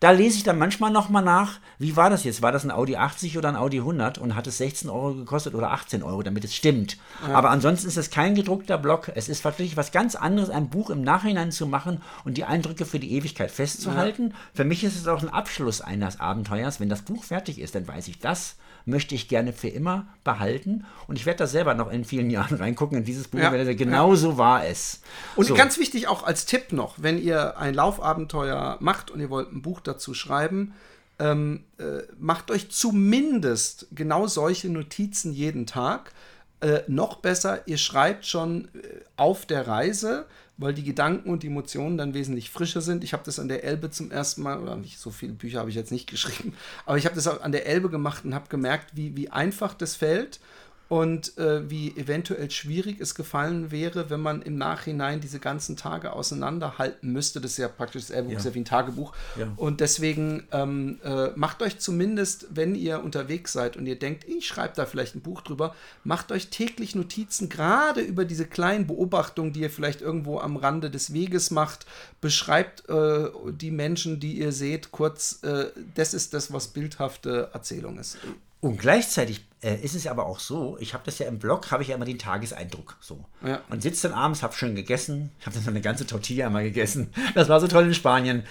[0.00, 2.42] Da lese ich dann manchmal nochmal nach, wie war das jetzt?
[2.42, 5.54] War das ein Audi 80 oder ein Audi 100 und hat es 16 Euro gekostet
[5.54, 6.98] oder 18 Euro, damit es stimmt.
[7.26, 7.34] Ja.
[7.34, 9.10] Aber ansonsten ist es kein gedruckter Block.
[9.14, 12.84] Es ist wirklich was ganz anderes, ein Buch im Nachhinein zu machen und die Eindrücke
[12.84, 14.28] für die Ewigkeit festzuhalten.
[14.28, 14.36] Ja.
[14.52, 16.78] Für mich ist es auch ein Abschluss eines Abenteuers.
[16.78, 18.56] Wenn das Buch fertig ist, dann weiß ich, das
[18.86, 20.86] möchte ich gerne für immer behalten.
[21.08, 23.40] Und ich werde da selber noch in vielen Jahren reingucken in dieses Buch.
[23.40, 24.16] Ja, genau ja.
[24.16, 25.02] so war es.
[25.34, 25.54] Und so.
[25.54, 29.60] ganz wichtig auch als Tipp noch, wenn ihr ein Laufabenteuer macht und ihr wollt ein
[29.60, 30.72] Buch dazu schreiben,
[31.18, 36.12] ähm, äh, macht euch zumindest genau solche Notizen jeden Tag.
[36.60, 40.26] Äh, noch besser, ihr schreibt schon äh, auf der Reise,
[40.58, 43.04] weil die Gedanken und die Emotionen dann wesentlich frischer sind.
[43.04, 45.70] Ich habe das an der Elbe zum ersten Mal, oder nicht so viele Bücher habe
[45.70, 46.54] ich jetzt nicht geschrieben,
[46.84, 49.96] aber ich habe das an der Elbe gemacht und habe gemerkt, wie, wie einfach das
[49.96, 50.40] fällt
[50.88, 56.12] und äh, wie eventuell schwierig es gefallen wäre, wenn man im Nachhinein diese ganzen Tage
[56.12, 57.40] auseinanderhalten müsste.
[57.40, 58.38] Das ist ja praktisch das Elbuch, ja.
[58.38, 59.12] ist ja wie ein Tagebuch.
[59.36, 59.52] Ja.
[59.56, 64.46] Und deswegen ähm, äh, macht euch zumindest, wenn ihr unterwegs seid und ihr denkt, ich
[64.46, 65.74] schreibe da vielleicht ein Buch drüber,
[66.04, 70.90] macht euch täglich Notizen, gerade über diese kleinen Beobachtungen, die ihr vielleicht irgendwo am Rande
[70.90, 71.86] des Weges macht.
[72.20, 75.42] Beschreibt äh, die Menschen, die ihr seht, kurz.
[75.42, 78.18] Äh, das ist das, was bildhafte Erzählung ist.
[78.66, 81.82] Und gleichzeitig äh, ist es aber auch so, ich habe das ja im Blog, habe
[81.82, 83.24] ich ja immer den Tageseindruck so.
[83.44, 83.60] Ja.
[83.70, 86.64] Und sitze dann abends, habe schön gegessen, ich habe dann so eine ganze Tortilla einmal
[86.64, 87.12] gegessen.
[87.34, 88.42] Das war so toll in Spanien.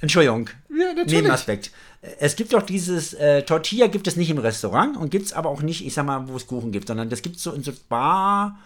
[0.00, 1.70] Entschuldigung, ja, Nebenaspekt.
[2.18, 5.48] Es gibt doch dieses, äh, Tortilla gibt es nicht im Restaurant und gibt es aber
[5.48, 7.62] auch nicht, ich sag mal, wo es Kuchen gibt, sondern das gibt es so in
[7.62, 8.58] so Bar,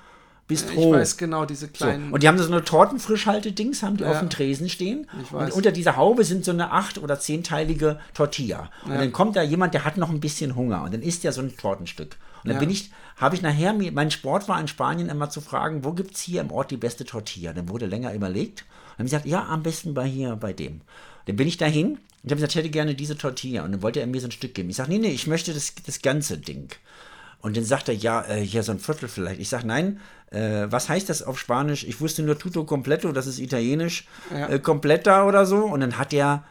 [0.49, 0.95] Bistro.
[0.95, 2.09] Ich weiß genau, diese kleinen.
[2.09, 2.15] So.
[2.15, 4.13] Und die haben so eine Tortenfrischhalte-Dings, haben die ja.
[4.13, 5.09] auf dem Tresen stehen.
[5.23, 5.51] Ich weiß.
[5.51, 8.71] Und unter dieser Haube sind so eine acht- oder zehnteilige Tortilla.
[8.85, 8.99] Und ja.
[8.99, 10.85] dann kommt da jemand, der hat noch ein bisschen Hunger.
[10.85, 12.17] Und dann isst ja so ein Tortenstück.
[12.45, 12.61] Und dann ja.
[12.61, 16.15] bin ich, habe ich nachher, mein Sport war in Spanien immer zu fragen, wo gibt
[16.15, 17.53] es hier im Ort die beste Tortilla?
[17.53, 18.61] Dann wurde länger überlegt.
[18.61, 20.81] Und dann habe ich gesagt, ja, am besten bei hier, bei dem.
[21.27, 23.65] Dann bin ich dahin und habe gesagt, ich hätte gerne diese Tortilla.
[23.65, 24.71] Und dann wollte er mir so ein Stück geben.
[24.71, 26.69] Ich sage, nee, nee, ich möchte das, das ganze Ding.
[27.41, 29.41] Und dann sagt er, ja, äh, hier so ein Viertel vielleicht.
[29.41, 30.01] Ich sage, nein,
[30.31, 31.85] äh, was heißt das auf Spanisch?
[31.85, 34.49] Ich wusste nur tutto completo, das ist italienisch, ja.
[34.49, 35.65] äh, completa oder so.
[35.65, 36.45] Und dann hat er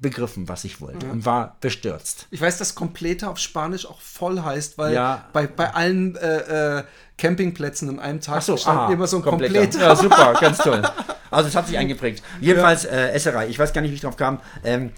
[0.00, 1.12] begriffen, was ich wollte ja.
[1.12, 2.28] und war bestürzt.
[2.30, 5.26] Ich weiß, dass Completa auf Spanisch auch voll heißt, weil ja.
[5.32, 6.84] bei, bei allen äh, äh,
[7.16, 9.80] Campingplätzen an einem Tag so, stand aha, immer so ein Completa.
[9.80, 10.82] Ja, super, ganz toll.
[11.30, 12.22] Also es hat sich eingeprägt.
[12.40, 14.40] Jedenfalls äh, Esserei, ich weiß gar nicht, wie ich drauf kam.
[14.64, 14.92] Ähm,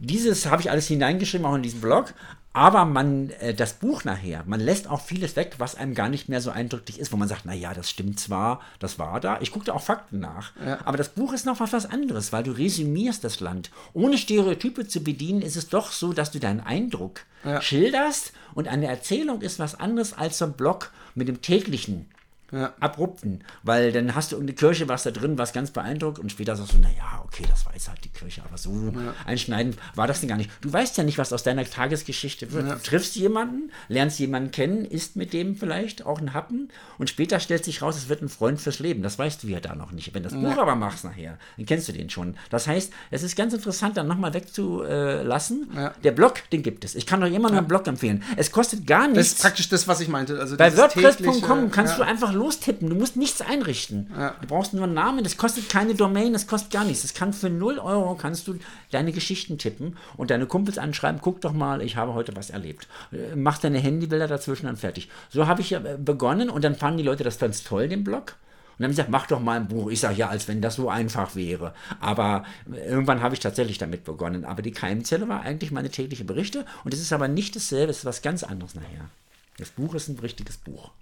[0.00, 2.14] dieses habe ich alles hineingeschrieben, auch in diesen Blog.
[2.58, 6.28] Aber man, äh, das Buch nachher, man lässt auch vieles weg, was einem gar nicht
[6.28, 9.38] mehr so eindrücklich ist, wo man sagt, naja, das stimmt zwar, das war da.
[9.40, 10.50] Ich gucke da auch Fakten nach.
[10.66, 10.80] Ja.
[10.84, 13.70] Aber das Buch ist noch was, was anderes, weil du resümierst das Land.
[13.92, 17.62] Ohne Stereotype zu bedienen, ist es doch so, dass du deinen Eindruck ja.
[17.62, 22.06] schilderst und eine Erzählung ist was anderes als so ein Blog mit dem täglichen
[22.52, 22.72] ja.
[22.80, 26.56] abrupten, weil dann hast du irgendeine Kirche, was da drin, was ganz beeindruckt und später
[26.56, 29.14] sagst du, naja, okay, das weiß halt die Kirche, aber so ja.
[29.26, 30.50] einschneiden war das denn gar nicht.
[30.60, 32.66] Du weißt ja nicht, was aus deiner Tagesgeschichte wird.
[32.66, 32.74] Ja.
[32.74, 37.40] Du triffst jemanden, lernst jemanden kennen, isst mit dem vielleicht auch ein Happen und später
[37.40, 39.02] stellt sich raus, es wird ein Freund fürs Leben.
[39.02, 40.14] Das weißt du ja da noch nicht.
[40.14, 42.36] Wenn das Buch aber machst nachher, dann kennst du den schon.
[42.50, 45.68] Das heißt, es ist ganz interessant, dann nochmal wegzulassen.
[46.02, 46.94] Der Blog, den gibt es.
[46.94, 48.22] Ich kann immer nur einen Blog empfehlen.
[48.36, 49.16] Es kostet gar nichts.
[49.18, 50.38] Das ist praktisch das, was ich meinte.
[50.38, 52.88] Also Bei WordPress.com kannst du einfach lostippen.
[52.88, 54.10] Du musst nichts einrichten.
[54.16, 54.34] Ja.
[54.40, 55.24] Du brauchst nur einen Namen.
[55.24, 57.02] Das kostet keine Domain, das kostet gar nichts.
[57.02, 58.58] Das kann für 0 Euro kannst du
[58.90, 62.88] deine Geschichten tippen und deine Kumpels anschreiben, guck doch mal, ich habe heute was erlebt.
[63.12, 65.08] Äh, mach deine Handybilder dazwischen dann fertig.
[65.30, 68.04] So habe ich ja äh, begonnen und dann fanden die Leute das ganz toll, den
[68.04, 68.36] Blog.
[68.78, 69.90] Und dann haben sie gesagt, mach doch mal ein Buch.
[69.90, 71.74] Ich sage, ja, als wenn das so einfach wäre.
[71.98, 74.44] Aber äh, irgendwann habe ich tatsächlich damit begonnen.
[74.44, 76.64] Aber die Keimzelle war eigentlich meine tägliche Berichte.
[76.84, 79.10] Und es ist aber nicht dasselbe, es ist was ganz anderes nachher.
[79.58, 80.92] Das Buch ist ein richtiges Buch.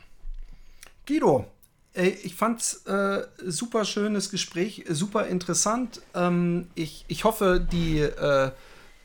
[1.06, 1.46] Guido,
[1.94, 6.02] ich fand's äh, super schönes Gespräch, super interessant.
[6.14, 8.50] Ähm, ich, ich hoffe, die äh,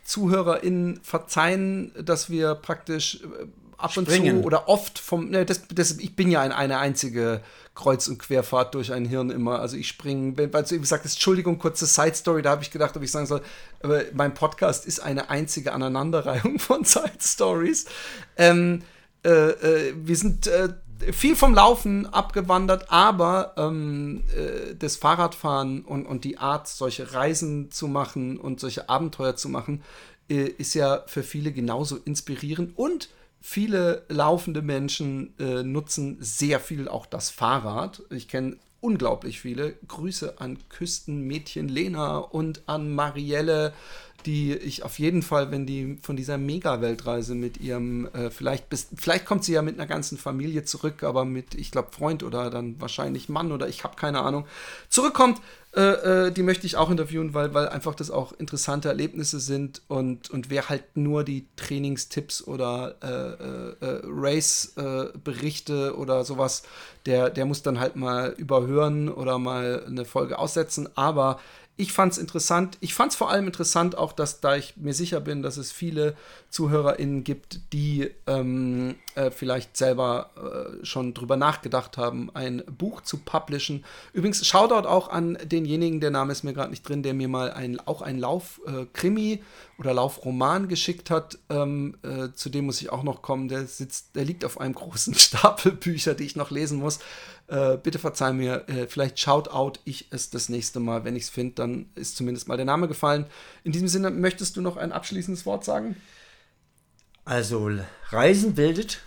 [0.03, 3.45] ZuhörerInnen verzeihen, dass wir praktisch äh,
[3.77, 4.41] ab und Springen.
[4.41, 5.29] zu oder oft vom.
[5.29, 7.41] Ne, das, das, ich bin ja ein, eine einzige
[7.75, 9.59] Kreuz- und Querfahrt durch ein Hirn immer.
[9.59, 13.03] Also ich springe, weil du eben sagtest, Entschuldigung, kurze Side-Story, da habe ich gedacht, ob
[13.03, 13.41] ich sagen soll,
[13.81, 17.85] aber mein Podcast ist eine einzige Aneinanderreihung von Side-Stories.
[18.37, 18.81] Ähm,
[19.23, 20.69] äh, äh, wir sind äh,
[21.11, 27.71] viel vom Laufen abgewandert, aber ähm, äh, das Fahrradfahren und, und die Art, solche Reisen
[27.71, 29.83] zu machen und solche Abenteuer zu machen,
[30.29, 33.09] äh, ist ja für viele genauso inspirierend und
[33.41, 38.03] viele laufende Menschen äh, nutzen sehr viel auch das Fahrrad.
[38.09, 39.75] Ich kenne unglaublich viele.
[39.87, 43.73] Grüße an Küstenmädchen Lena und an Marielle,
[44.25, 48.87] die ich auf jeden Fall, wenn die von dieser Mega-Weltreise mit ihrem, äh, vielleicht bis,
[48.95, 52.49] vielleicht kommt sie ja mit einer ganzen Familie zurück, aber mit, ich glaube, Freund oder
[52.49, 54.45] dann wahrscheinlich Mann oder ich habe keine Ahnung,
[54.89, 55.41] zurückkommt,
[55.73, 59.81] äh, äh, die möchte ich auch interviewen, weil, weil einfach das auch interessante Erlebnisse sind
[59.87, 66.63] und, und wer halt nur die Trainingstipps oder äh, äh, äh Race-Berichte oder sowas,
[67.05, 71.39] der, der muss dann halt mal überhören oder mal eine Folge aussetzen, aber
[71.77, 72.77] ich fand es interessant.
[72.79, 75.71] Ich fand es vor allem interessant, auch dass, da ich mir sicher bin, dass es
[75.71, 76.15] viele
[76.49, 83.17] ZuhörerInnen gibt, die ähm, äh, vielleicht selber äh, schon drüber nachgedacht haben, ein Buch zu
[83.17, 83.83] publishen.
[84.13, 87.51] Übrigens, Shoutout auch an denjenigen, der Name ist mir gerade nicht drin, der mir mal
[87.51, 89.39] ein, auch ein Lauf-Krimi äh,
[89.79, 91.39] oder Laufroman geschickt hat.
[91.49, 93.47] Ähm, äh, zu dem muss ich auch noch kommen.
[93.47, 96.99] Der sitzt, der liegt auf einem großen Stapel Bücher, die ich noch lesen muss.
[97.51, 101.03] Äh, bitte verzeih mir, äh, vielleicht Shoutout ich es das nächste Mal.
[101.03, 103.25] Wenn ich es finde, dann ist zumindest mal der Name gefallen.
[103.65, 105.97] In diesem Sinne, möchtest du noch ein abschließendes Wort sagen?
[107.25, 107.69] Also,
[108.09, 109.01] Reisen bildet,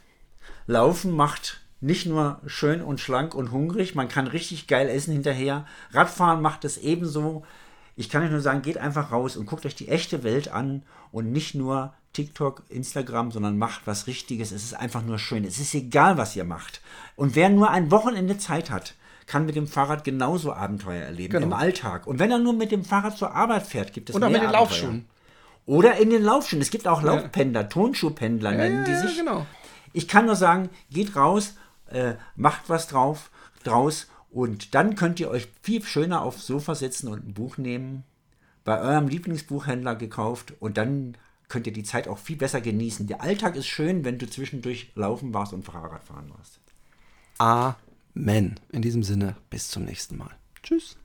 [0.66, 5.66] Laufen macht nicht nur schön und schlank und hungrig, man kann richtig geil essen hinterher.
[5.92, 7.47] Radfahren macht es ebenso.
[7.97, 10.82] Ich kann euch nur sagen, geht einfach raus und guckt euch die echte Welt an
[11.12, 14.53] und nicht nur TikTok, Instagram, sondern macht was Richtiges.
[14.53, 15.45] Es ist einfach nur schön.
[15.45, 16.81] Es ist egal, was ihr macht.
[17.17, 18.95] Und wer nur ein Wochenende Zeit hat,
[19.27, 21.47] kann mit dem Fahrrad genauso Abenteuer erleben genau.
[21.47, 22.07] im Alltag.
[22.07, 24.49] Und wenn er nur mit dem Fahrrad zur Arbeit fährt, gibt es Oder mehr mit
[24.49, 24.61] den Abenteuer.
[24.61, 25.09] Laufschuhen.
[25.67, 26.62] Oder in den Laufschuhen.
[26.62, 27.67] Es gibt auch Laufpendler, ja.
[27.67, 29.19] Tonschuhpendler ja, nennen die sich.
[29.19, 29.47] Genau.
[29.93, 31.55] Ich kann nur sagen, geht raus,
[31.91, 33.31] äh, macht was drauf,
[33.62, 38.05] draus und dann könnt ihr euch viel schöner aufs Sofa setzen und ein Buch nehmen,
[38.65, 41.17] bei eurem Lieblingsbuchhändler gekauft und dann
[41.49, 43.07] könnt ihr die Zeit auch viel besser genießen.
[43.07, 46.61] Der Alltag ist schön, wenn du zwischendurch laufen warst und Fahrrad fahren warst.
[47.38, 48.59] Amen.
[48.72, 50.30] In diesem Sinne, bis zum nächsten Mal.
[50.62, 50.97] Tschüss.